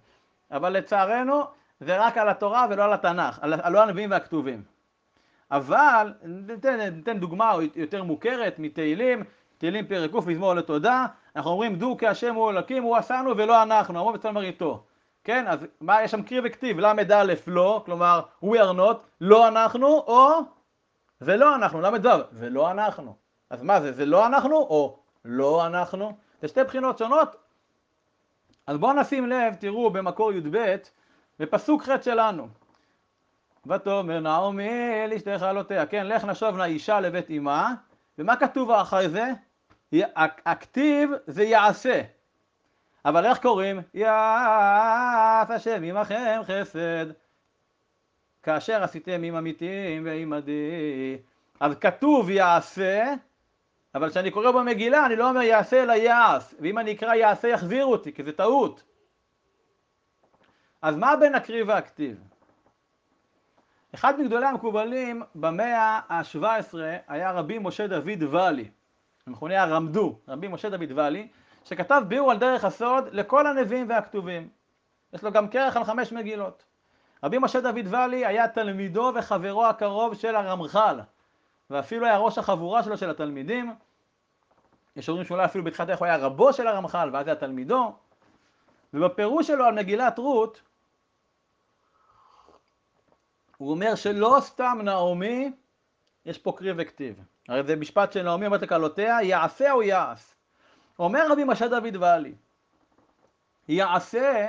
אבל 0.51 0.69
לצערנו 0.69 1.43
זה 1.79 1.97
רק 1.97 2.17
על 2.17 2.29
התורה 2.29 2.67
ולא 2.69 2.83
על 2.83 2.93
התנ"ך, 2.93 3.39
על, 3.41 3.53
על 3.61 3.73
לא 3.73 3.81
הנביאים 3.83 4.11
והכתובים. 4.11 4.63
אבל 5.51 6.13
ניתן, 6.23 6.79
ניתן 6.79 7.19
דוגמה 7.19 7.55
יותר 7.75 8.03
מוכרת 8.03 8.59
מתהילים, 8.59 9.23
תהילים 9.57 9.87
פרק 9.87 10.11
ק' 10.11 10.27
מזמור 10.27 10.53
לתודה, 10.53 11.05
אנחנו 11.35 11.51
אומרים 11.51 11.75
דו 11.75 11.97
כי 11.97 12.07
השם 12.07 12.35
הוא 12.35 12.51
אלוקים 12.51 12.83
הוא 12.83 12.97
עשנו 12.97 13.37
ולא 13.37 13.63
אנחנו, 13.63 13.99
אמרו 13.99 14.13
בצלם 14.13 14.33
מריתו. 14.33 14.83
כן, 15.23 15.47
אז 15.47 15.67
מה 15.81 16.03
יש 16.03 16.11
שם 16.11 16.23
קריא 16.23 16.41
וכתיב, 16.43 16.79
ל"א 16.79 17.23
לא, 17.47 17.83
כלומר 17.85 18.21
we 18.45 18.57
are 18.57 18.77
not, 18.77 18.97
לא 19.21 19.47
אנחנו, 19.47 19.87
או 19.87 20.29
ולא 21.21 21.55
אנחנו, 21.55 21.81
ל"ו, 21.81 22.09
ולא 22.33 22.71
אנחנו. 22.71 23.15
אז 23.49 23.63
מה 23.63 23.81
זה, 23.81 23.91
זה 23.91 24.05
לא 24.05 24.27
אנחנו 24.27 24.55
או 24.55 24.99
לא 25.25 25.65
אנחנו? 25.65 26.17
זה 26.41 26.47
שתי 26.47 26.63
בחינות 26.63 26.97
שונות. 26.97 27.35
אז 28.71 28.77
בואו 28.77 28.93
נשים 28.93 29.29
לב, 29.29 29.55
תראו 29.55 29.89
במקור 29.89 30.33
י"ב, 30.33 30.75
בפסוק 31.39 31.83
ח' 31.83 32.03
שלנו. 32.03 32.47
ותאמר 33.65 34.19
נעמי 34.19 35.03
אל 35.03 35.13
אשתי 35.13 35.39
חלותיה, 35.39 35.85
כן, 35.85 36.07
לך 36.07 36.25
נשוב 36.25 36.57
נא 36.57 36.63
אישה 36.63 36.99
לבית 36.99 37.31
אמה, 37.31 37.73
ומה 38.17 38.35
כתוב 38.35 38.71
אחרי 38.71 39.09
זה? 39.09 39.29
הכתיב 40.45 41.09
זה 41.27 41.43
יעשה. 41.43 42.01
אבל 43.05 43.25
איך 43.25 43.37
קוראים? 43.37 43.81
יעש 43.93 45.51
השם 45.51 45.83
עמכם 45.83 46.41
חסד. 46.43 47.05
כאשר 48.43 48.83
עשיתם 48.83 49.23
עם 49.23 49.35
אמיתיים 49.35 50.05
ועם 50.05 50.33
עדי. 50.33 51.17
אז 51.59 51.75
כתוב 51.75 52.29
יעשה, 52.29 53.13
אבל 53.95 54.09
כשאני 54.09 54.31
קורא 54.31 54.51
במגילה 54.51 55.05
אני 55.05 55.15
לא 55.15 55.29
אומר 55.29 55.41
יעשה 55.41 55.83
אלא 55.83 55.93
יעש, 55.93 56.53
ואם 56.59 56.77
אני 56.77 56.91
אקרא 56.91 57.13
יעשה 57.13 57.47
יחזירו 57.47 57.91
אותי, 57.91 58.13
כי 58.13 58.23
זה 58.23 58.31
טעות. 58.31 58.83
אז 60.81 60.95
מה 60.95 61.15
בין 61.15 61.35
הקריא 61.35 61.63
והכתיב? 61.67 62.23
אחד 63.95 64.19
מגדולי 64.19 64.45
המקובלים 64.45 65.23
במאה 65.35 65.99
ה-17 66.09 66.75
היה 67.07 67.31
רבי 67.31 67.59
משה 67.59 67.87
דוד 67.87 68.23
ואלי, 68.31 68.69
המכונה 69.27 69.63
הרמדו, 69.63 70.19
רבי 70.27 70.47
משה 70.47 70.69
דוד 70.69 70.91
ואלי, 70.95 71.27
שכתב 71.65 72.03
ביאור 72.07 72.31
על 72.31 72.37
דרך 72.37 72.65
הסוד 72.65 73.07
לכל 73.11 73.47
הנביאים 73.47 73.89
והכתובים. 73.89 74.49
יש 75.13 75.23
לו 75.23 75.31
גם 75.31 75.47
כרך 75.47 75.77
על 75.77 75.83
חמש 75.83 76.11
מגילות. 76.11 76.63
רבי 77.23 77.37
משה 77.37 77.61
דוד 77.61 77.85
ואלי 77.89 78.25
היה 78.25 78.47
תלמידו 78.47 79.11
וחברו 79.15 79.65
הקרוב 79.65 80.15
של 80.15 80.35
הרמח"ל, 80.35 80.99
ואפילו 81.71 82.05
היה 82.05 82.17
ראש 82.17 82.37
החבורה 82.37 82.83
שלו 82.83 82.97
של 82.97 83.09
התלמידים. 83.09 83.75
יש 84.95 85.09
אומרים 85.09 85.25
שאולי 85.25 85.45
אפילו 85.45 85.63
בתחילת 85.63 85.89
איך 85.89 85.99
הוא 85.99 86.05
היה 86.05 86.17
רבו 86.17 86.53
של 86.53 86.67
הרמח"ל 86.67 87.09
ואז 87.13 87.27
היה 87.27 87.35
תלמידו. 87.35 87.95
ובפירוש 88.93 89.47
שלו 89.47 89.65
על 89.65 89.75
מגילת 89.75 90.17
רות, 90.17 90.61
הוא 93.57 93.71
אומר 93.71 93.95
שלא 93.95 94.37
סתם 94.39 94.79
נעמי, 94.83 95.51
יש 96.25 96.37
פה 96.37 96.53
קריא 96.57 96.73
וכתיב. 96.77 97.15
הרי 97.47 97.63
זה 97.63 97.75
משפט 97.75 98.11
של 98.11 98.23
נעמי 98.23 98.45
אומרת 98.45 98.61
לקלותיה, 98.61 99.21
יעשה 99.21 99.71
או 99.71 99.83
יעש. 99.83 100.33
אומר 100.99 101.31
רבי 101.31 101.43
משה 101.43 101.67
דוד 101.67 101.95
ואלי, 101.99 102.35
יעשה 103.67 104.47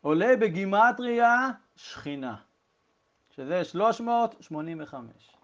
עולה 0.00 0.36
בגימטריה 0.40 1.48
שכינה, 1.76 2.36
שזה 3.30 3.64
385. 3.64 5.37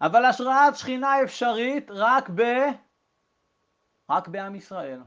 אבל 0.00 0.24
השראת 0.24 0.76
שכינה 0.76 1.22
אפשרית 1.22 1.90
רק 1.90 2.30
ב... 2.34 2.42
רק 4.10 4.28
בעם 4.28 4.54
ישראל. 4.54 5.00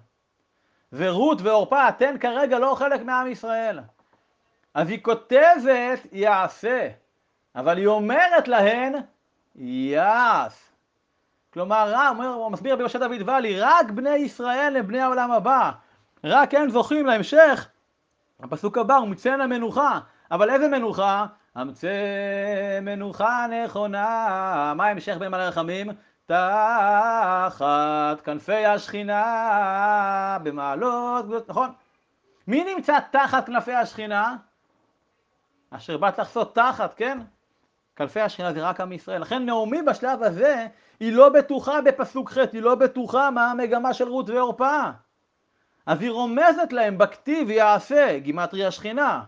ורות 0.93 1.41
ועורפה, 1.41 1.89
אתן 1.89 2.17
כרגע 2.19 2.59
לא 2.59 2.75
חלק 2.75 3.01
מעם 3.01 3.27
ישראל. 3.27 3.79
אז 4.73 4.89
היא 4.89 5.03
כותבת 5.03 5.99
יעשה, 6.11 6.89
אבל 7.55 7.77
היא 7.77 7.87
אומרת 7.87 8.47
להן 8.47 8.93
יעש. 9.55 10.53
כלומר, 11.53 12.11
הוא 12.35 12.51
מסביר 12.51 12.75
ביושע 12.75 12.99
דוד 12.99 13.21
ואלי, 13.25 13.59
רק 13.59 13.91
בני 13.91 14.15
ישראל 14.15 14.77
הם 14.77 14.87
בני 14.87 15.01
העולם 15.01 15.31
הבא. 15.31 15.71
רק 16.23 16.53
הם 16.53 16.69
זוכים 16.69 17.05
להמשך. 17.05 17.69
הפסוק 18.39 18.77
הבא 18.77 18.95
הוא 18.95 19.07
מצא 19.07 19.35
למנוחה. 19.35 19.99
אבל 20.31 20.49
איזה 20.49 20.67
מנוחה? 20.67 21.25
המצא 21.56 21.89
מנוחה 22.82 23.45
נכונה. 23.47 24.74
מה 24.76 24.86
ההמשך 24.86 25.18
בין 25.18 25.32
מלא 25.32 25.41
רחמים? 25.41 25.89
תחת 26.26 28.22
כנפי 28.24 28.66
השכינה 28.66 30.38
במעלות, 30.43 31.49
נכון? 31.49 31.70
מי 32.47 32.76
נמצא 32.76 32.97
תחת 33.12 33.45
כנפי 33.45 33.74
השכינה? 33.74 34.36
אשר 35.70 35.97
באת 35.97 36.20
לחסות 36.20 36.56
תחת, 36.56 36.93
כן? 36.93 37.20
כנפי 37.95 38.22
השכינה 38.22 38.54
זה 38.54 38.62
רק 38.62 38.82
עם 38.82 38.91
ישראל. 38.91 39.22
לכן 39.22 39.45
נעמי 39.45 39.82
בשלב 39.82 40.24
הזה 40.24 40.68
היא 40.99 41.14
לא 41.14 41.30
בטוחה 41.30 41.82
בפסוק 41.82 42.32
ח', 42.32 42.38
היא 42.54 42.62
לא 42.62 42.76
בטוחה 42.76 43.32
מה 43.32 43.51
המגמה 43.51 43.93
של 43.93 44.08
רות 44.08 44.30
ועורפה. 44.30 44.82
אז 45.86 46.01
היא 46.01 46.12
רומזת 46.12 46.72
להם 46.74 46.97
בכתיב 46.97 47.49
יעשה, 47.49 48.20
גימטרי 48.20 48.66
השכינה. 48.66 49.24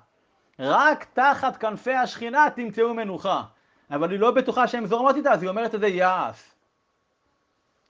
רק 0.60 1.06
תחת 1.14 1.58
כנפי 1.58 1.93
השכינה 1.93 2.47
תמצאו 2.56 2.93
מנוחה. 2.93 3.43
אבל 3.91 4.12
היא 4.12 4.20
לא 4.20 4.32
בטוחה 4.32 4.68
שהן 4.68 4.86
זורמות 4.86 5.16
איתה, 5.16 5.32
אז 5.32 5.41
היא 5.41 5.49
אומרת 5.49 5.76
את 5.76 5.80
זה 5.80 5.88
יעש. 5.88 6.41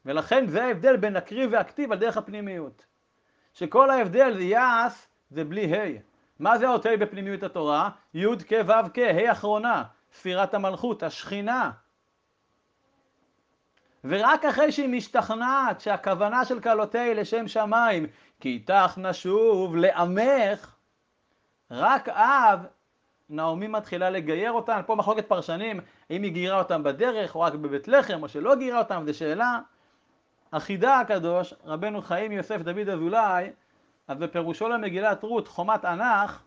ולכן 0.06 0.48
זה 0.48 0.64
ההבדל 0.64 0.98
בין 0.98 1.16
הקריב 1.16 1.50
והכתיב 1.54 1.92
על 1.92 1.98
דרך 1.98 2.18
הפנימיות. 2.18 2.86
שכל 3.54 3.90
ההבדל 3.90 4.34
זה 4.38 4.44
יעש 4.44 4.94
זה 5.30 5.44
בלי 5.44 5.76
ה'. 5.76 6.00
מה 6.40 6.58
זה 6.58 6.68
האות 6.68 6.86
ה' 6.86 6.98
בפנימיות 7.00 7.44
התורה? 7.44 7.90
י' 8.14 8.26
כ' 8.48 8.54
ו' 8.68 8.94
כ', 8.94 9.00
ה' 9.00 9.32
אחרונה, 9.32 9.84
ספירת 10.14 10.54
המלכות, 10.54 11.04
השכינה. 11.04 11.72
ורק 14.04 14.46
אחרי 14.46 14.72
שהיא 14.72 14.90
משתכנעת 14.90 15.82
שהכוונה 15.82 16.46
של 16.46 16.60
כלותיה 16.60 17.04
היא 17.04 17.14
לשם 17.14 17.48
שמיים, 17.48 18.08
כי 18.40 18.50
איתך 18.50 18.98
נשוב 18.98 19.76
לעמך, 19.76 20.75
רק 21.72 22.10
אז 22.14 22.60
נעמי 23.30 23.68
מתחילה 23.68 24.10
לגייר 24.10 24.52
אותם, 24.52 24.82
פה 24.86 24.96
מחלוקת 24.96 25.28
פרשנים, 25.28 25.80
האם 26.10 26.24
היא 26.24 26.32
גיירה 26.32 26.60
אותם 26.60 26.84
בדרך 26.84 27.36
או 27.36 27.42
רק 27.42 27.54
בבית 27.54 27.88
לחם 27.88 28.24
או 28.24 28.30
שלא 28.30 28.56
גיירה 28.56 28.80
אותם, 28.80 29.04
זו 29.06 29.18
שאלה. 29.18 29.60
החידה 30.54 31.00
הקדוש, 31.00 31.54
רבנו 31.66 32.02
חיים 32.02 32.32
יוסף 32.32 32.62
דוד 32.62 32.90
אזולאי, 32.90 33.50
אז 34.08 34.18
בפירושו 34.18 34.70
למגילת 34.70 35.24
רות, 35.24 35.48
חומת 35.48 35.86
ענך, 35.86 36.42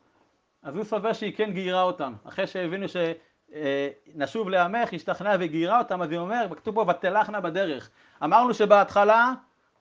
אז 0.63 0.77
הוא 0.77 0.85
סובר 0.85 1.13
שהיא 1.13 1.37
כן 1.37 1.53
גיירה 1.53 1.83
אותם. 1.83 2.15
אחרי 2.29 2.47
שהבינו 2.47 2.87
שנשוב 2.89 4.49
לעמך, 4.49 4.93
השתכנעה 4.93 5.37
וגיירה 5.41 5.79
אותם, 5.79 6.03
אז 6.03 6.11
היא 6.11 6.19
אומר, 6.19 6.47
כתוב 6.57 6.75
פה 6.75 6.85
ותלכנה 6.89 7.41
בדרך. 7.41 7.91
אמרנו 8.25 8.55
שבהתחלה 8.55 9.33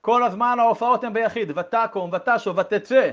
כל 0.01 0.23
הזמן 0.23 0.57
ההופעות 0.59 1.03
הן 1.03 1.13
ביחיד, 1.13 1.57
ותקום, 1.57 2.11
ותשוב, 2.13 2.57
ותצא. 2.57 3.11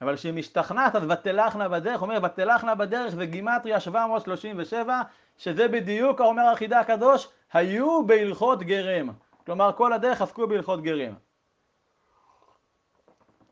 אבל 0.00 0.16
כשהיא 0.16 0.32
משתכנעת 0.32 0.96
אז 0.96 1.02
ותלכנה 1.10 1.68
בדרך, 1.68 2.02
אומר 2.02 2.18
ותלכנה 2.22 2.74
בדרך 2.74 3.14
זה 3.14 3.26
גימטריה 3.26 3.80
737, 3.80 5.02
שזה 5.38 5.68
בדיוק, 5.68 6.20
אומר 6.20 6.42
החידה 6.42 6.80
הקדוש, 6.80 7.28
היו 7.52 8.06
בהלכות 8.06 8.62
גרם. 8.62 9.10
כלומר 9.46 9.72
כל 9.76 9.92
הדרך 9.92 10.22
עסקו 10.22 10.46
בהלכות 10.46 10.82
גרם. 10.82 11.14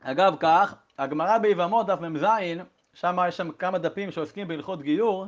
אגב 0.01 0.37
כך, 0.41 0.75
הגמרא 0.99 1.39
ביבמות 1.39 1.87
דף 1.87 2.01
מ"ז, 2.01 2.27
שם 2.95 3.19
יש 3.29 3.37
שם 3.37 3.53
כמה 3.53 3.79
דפים 3.79 4.11
שעוסקים 4.11 4.49
בהלכות 4.49 4.83
גיור, 4.83 5.27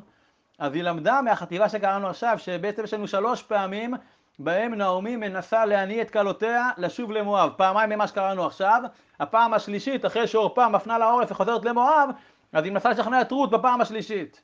אז 0.59 0.75
היא 0.75 0.83
למדה 0.83 1.23
מהחטיבה 1.23 1.69
שקראנו 1.69 2.09
עכשיו, 2.09 2.39
שבעצם 2.39 2.85
יש 2.85 2.95
לנו 2.95 3.09
שלוש 3.09 3.43
פעמים 3.43 3.95
בהם 4.39 4.75
נעמי 4.75 5.17
מנסה 5.17 5.65
להניא 5.65 6.03
את 6.03 6.11
כלותיה 6.11 6.71
לשוב 6.79 7.13
למואב. 7.13 7.51
פעמיים 7.57 7.91
ממה 7.91 8.07
שקראנו 8.07 8.47
עכשיו, 8.47 8.83
הפעם 9.21 9.55
השלישית, 9.55 10.07
אחרי 10.07 10.27
שעורפה 10.27 10.69
מפנה 10.69 10.99
לעורף 10.99 11.31
וחוזרת 11.31 11.65
למואב, 11.65 12.09
אז 12.53 12.65
היא 12.65 12.73
מנסה 12.73 12.91
לשכנע 12.91 13.21
את 13.21 13.33
רות 13.33 13.51
בפעם 13.51 13.81
השלישית. 13.81 14.43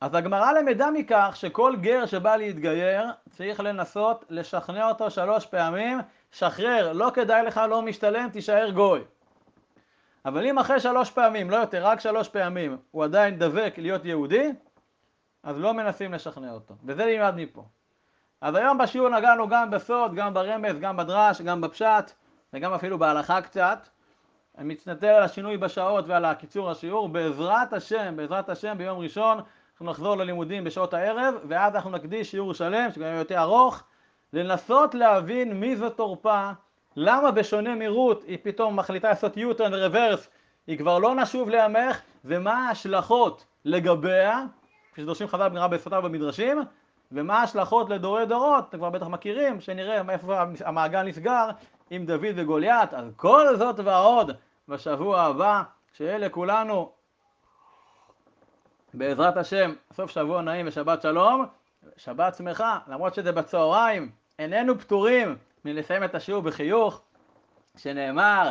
אז 0.00 0.14
הגמרא 0.14 0.52
למדה 0.52 0.90
מכך 0.90 1.32
שכל 1.34 1.76
גר 1.80 2.06
שבא 2.06 2.36
להתגייר 2.36 3.06
צריך 3.30 3.60
לנסות 3.60 4.24
לשכנע 4.30 4.88
אותו 4.88 5.10
שלוש 5.10 5.46
פעמים 5.46 5.98
שחרר, 6.32 6.92
לא 6.92 7.10
כדאי 7.14 7.42
לך, 7.42 7.60
לא 7.70 7.82
משתלם, 7.82 8.28
תישאר 8.28 8.70
גוי. 8.70 9.00
אבל 10.24 10.46
אם 10.46 10.58
אחרי 10.58 10.80
שלוש 10.80 11.10
פעמים, 11.10 11.50
לא 11.50 11.56
יותר, 11.56 11.86
רק 11.86 12.00
שלוש 12.00 12.28
פעמים, 12.28 12.76
הוא 12.90 13.04
עדיין 13.04 13.38
דבק 13.38 13.74
להיות 13.78 14.04
יהודי, 14.04 14.52
אז 15.42 15.58
לא 15.58 15.74
מנסים 15.74 16.12
לשכנע 16.12 16.52
אותו. 16.52 16.74
וזה 16.84 17.04
נלמד 17.04 17.34
מפה. 17.36 17.64
אז 18.40 18.54
היום 18.54 18.78
בשיעור 18.78 19.08
נגענו 19.08 19.48
גם 19.48 19.70
בסוד, 19.70 20.14
גם 20.14 20.34
ברמז, 20.34 20.78
גם 20.78 20.96
בדרש, 20.96 21.40
גם 21.40 21.60
בפשט, 21.60 22.12
וגם 22.52 22.72
אפילו 22.72 22.98
בהלכה 22.98 23.42
קצת. 23.42 23.88
אני 24.58 24.68
מתנצל 24.68 25.06
על 25.06 25.22
השינוי 25.22 25.56
בשעות 25.56 26.04
ועל 26.08 26.24
הקיצור 26.24 26.70
השיעור. 26.70 27.08
בעזרת 27.08 27.72
השם, 27.72 28.16
בעזרת 28.16 28.48
השם, 28.48 28.78
ביום 28.78 28.98
ראשון 28.98 29.40
אנחנו 29.72 29.90
נחזור 29.90 30.16
ללימודים 30.16 30.64
בשעות 30.64 30.94
הערב, 30.94 31.34
ואז 31.48 31.74
אנחנו 31.74 31.90
נקדיש 31.90 32.30
שיעור 32.30 32.54
שלם, 32.54 32.90
שגם 32.92 33.02
יהיה 33.02 33.18
יותר 33.18 33.38
ארוך, 33.38 33.82
לנסות 34.32 34.94
להבין 34.94 35.60
מי 35.60 35.76
זאת 35.76 35.96
תורפה, 35.96 36.50
למה 36.96 37.30
בשונה 37.30 37.74
מרות 37.74 38.22
היא 38.22 38.38
פתאום 38.42 38.76
מחליטה 38.76 39.08
לעשות 39.08 39.36
U-turn 39.36 39.72
reverse, 39.72 40.26
היא 40.66 40.78
כבר 40.78 40.98
לא 40.98 41.14
נשוב 41.14 41.50
לעמך, 41.50 42.00
ומה 42.24 42.68
ההשלכות 42.68 43.46
לגביה, 43.64 44.44
כפי 44.92 45.02
שדורשים 45.02 45.28
חז"ל 45.28 45.48
בגמרא 45.48 45.66
בשפתיו 45.66 46.02
במדרשים, 46.02 46.58
ומה 47.12 47.40
ההשלכות 47.40 47.90
לדורי 47.90 48.26
דורות, 48.26 48.64
אתם 48.68 48.78
כבר 48.78 48.90
בטח 48.90 49.06
מכירים, 49.06 49.60
שנראה 49.60 50.02
איפה 50.10 50.42
המעגל 50.64 51.02
נסגר 51.02 51.50
עם 51.90 52.06
דוד 52.06 52.32
וגוליית, 52.36 52.94
אז 52.94 53.04
כל 53.16 53.56
זאת 53.56 53.80
ועוד 53.84 54.30
בשבוע 54.68 55.20
הבא, 55.20 55.62
שיהיה 55.92 56.18
לכולנו 56.18 56.92
בעזרת 58.94 59.36
השם 59.36 59.74
סוף 59.92 60.10
שבוע 60.10 60.42
נעים 60.42 60.66
ושבת 60.68 61.02
שלום, 61.02 61.46
שבת 61.96 62.34
שמחה, 62.34 62.78
למרות 62.88 63.14
שזה 63.14 63.32
בצהריים, 63.32 64.10
איננו 64.38 64.78
פטורים 64.78 65.36
מלסיים 65.64 66.04
את 66.04 66.14
השיעור 66.14 66.42
בחיוך, 66.42 67.00
שנאמר 67.76 68.50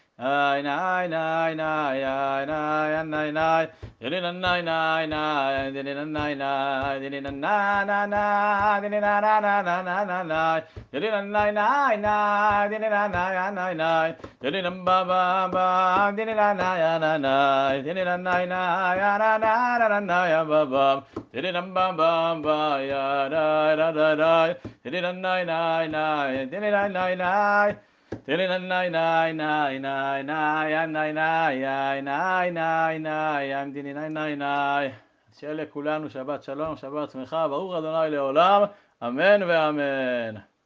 nine 0.21 0.63
nine 0.63 1.09
nine 1.09 1.57
nine 1.57 2.45
nine 2.45 3.09
nine 3.09 3.33
nine 3.33 3.67
did 3.99 4.11
nine 4.21 4.65
nine 4.65 5.09
nine 5.09 5.73
did 5.73 5.85
nine 5.85 6.13
nine 6.13 6.37
nine 6.37 7.01
did 7.01 7.23
nine 7.23 7.41
nine 7.41 8.09
nine 8.09 8.81
did 8.83 8.91
nine 8.91 9.01
nine 9.01 9.41
nine 9.41 9.65
nine 9.65 10.05
nine 10.05 10.27
nine 10.27 10.63
did 10.91 11.01
nine 11.01 11.31
nine 11.31 11.53
nine 11.55 12.01
nine 12.01 12.69
did 12.69 12.81
nine 12.81 13.11
nine 13.11 13.55
nine 13.55 13.77
nine 13.77 14.15
did 14.41 14.53
nine 14.53 14.85
ba 14.85 14.97
ba 15.09 15.49
ba 15.51 16.13
did 16.15 16.27
nine 16.27 16.57
nine 16.57 17.01
nine 17.01 17.21
nine 17.21 17.83
did 17.83 17.95
nine 17.95 18.21
nine 18.21 18.49
nine 18.49 19.09
nine 19.17 19.41
nine 19.41 19.89
nine 19.89 20.05
nine 20.05 20.47
ba 20.47 20.65
ba 20.69 21.03
did 21.33 21.45
nine 21.51 21.73
ba 21.73 21.93
ba 21.97 22.39
ba 22.45 22.57
ya 22.85 23.27
da 23.27 23.75
da 23.75 23.91
da 23.91 24.15
da 24.15 24.53
did 24.83 24.93
nine 25.01 25.19
nine 25.21 25.47
nine 25.47 25.89
nine 25.91 26.49
did 26.49 26.61
nine 26.61 26.93
nine 26.93 27.17
nine 27.17 27.75
שיהיה 35.39 35.53
לכולנו 35.53 36.09
שבת 36.09 36.43
שלום, 36.43 36.77
שבת 36.77 37.11
שמחה, 37.11 37.47
ברוך 37.47 37.73
ה' 37.73 38.07
לעולם, 38.07 38.61
אמן 39.03 39.43
ואמן. 39.47 40.50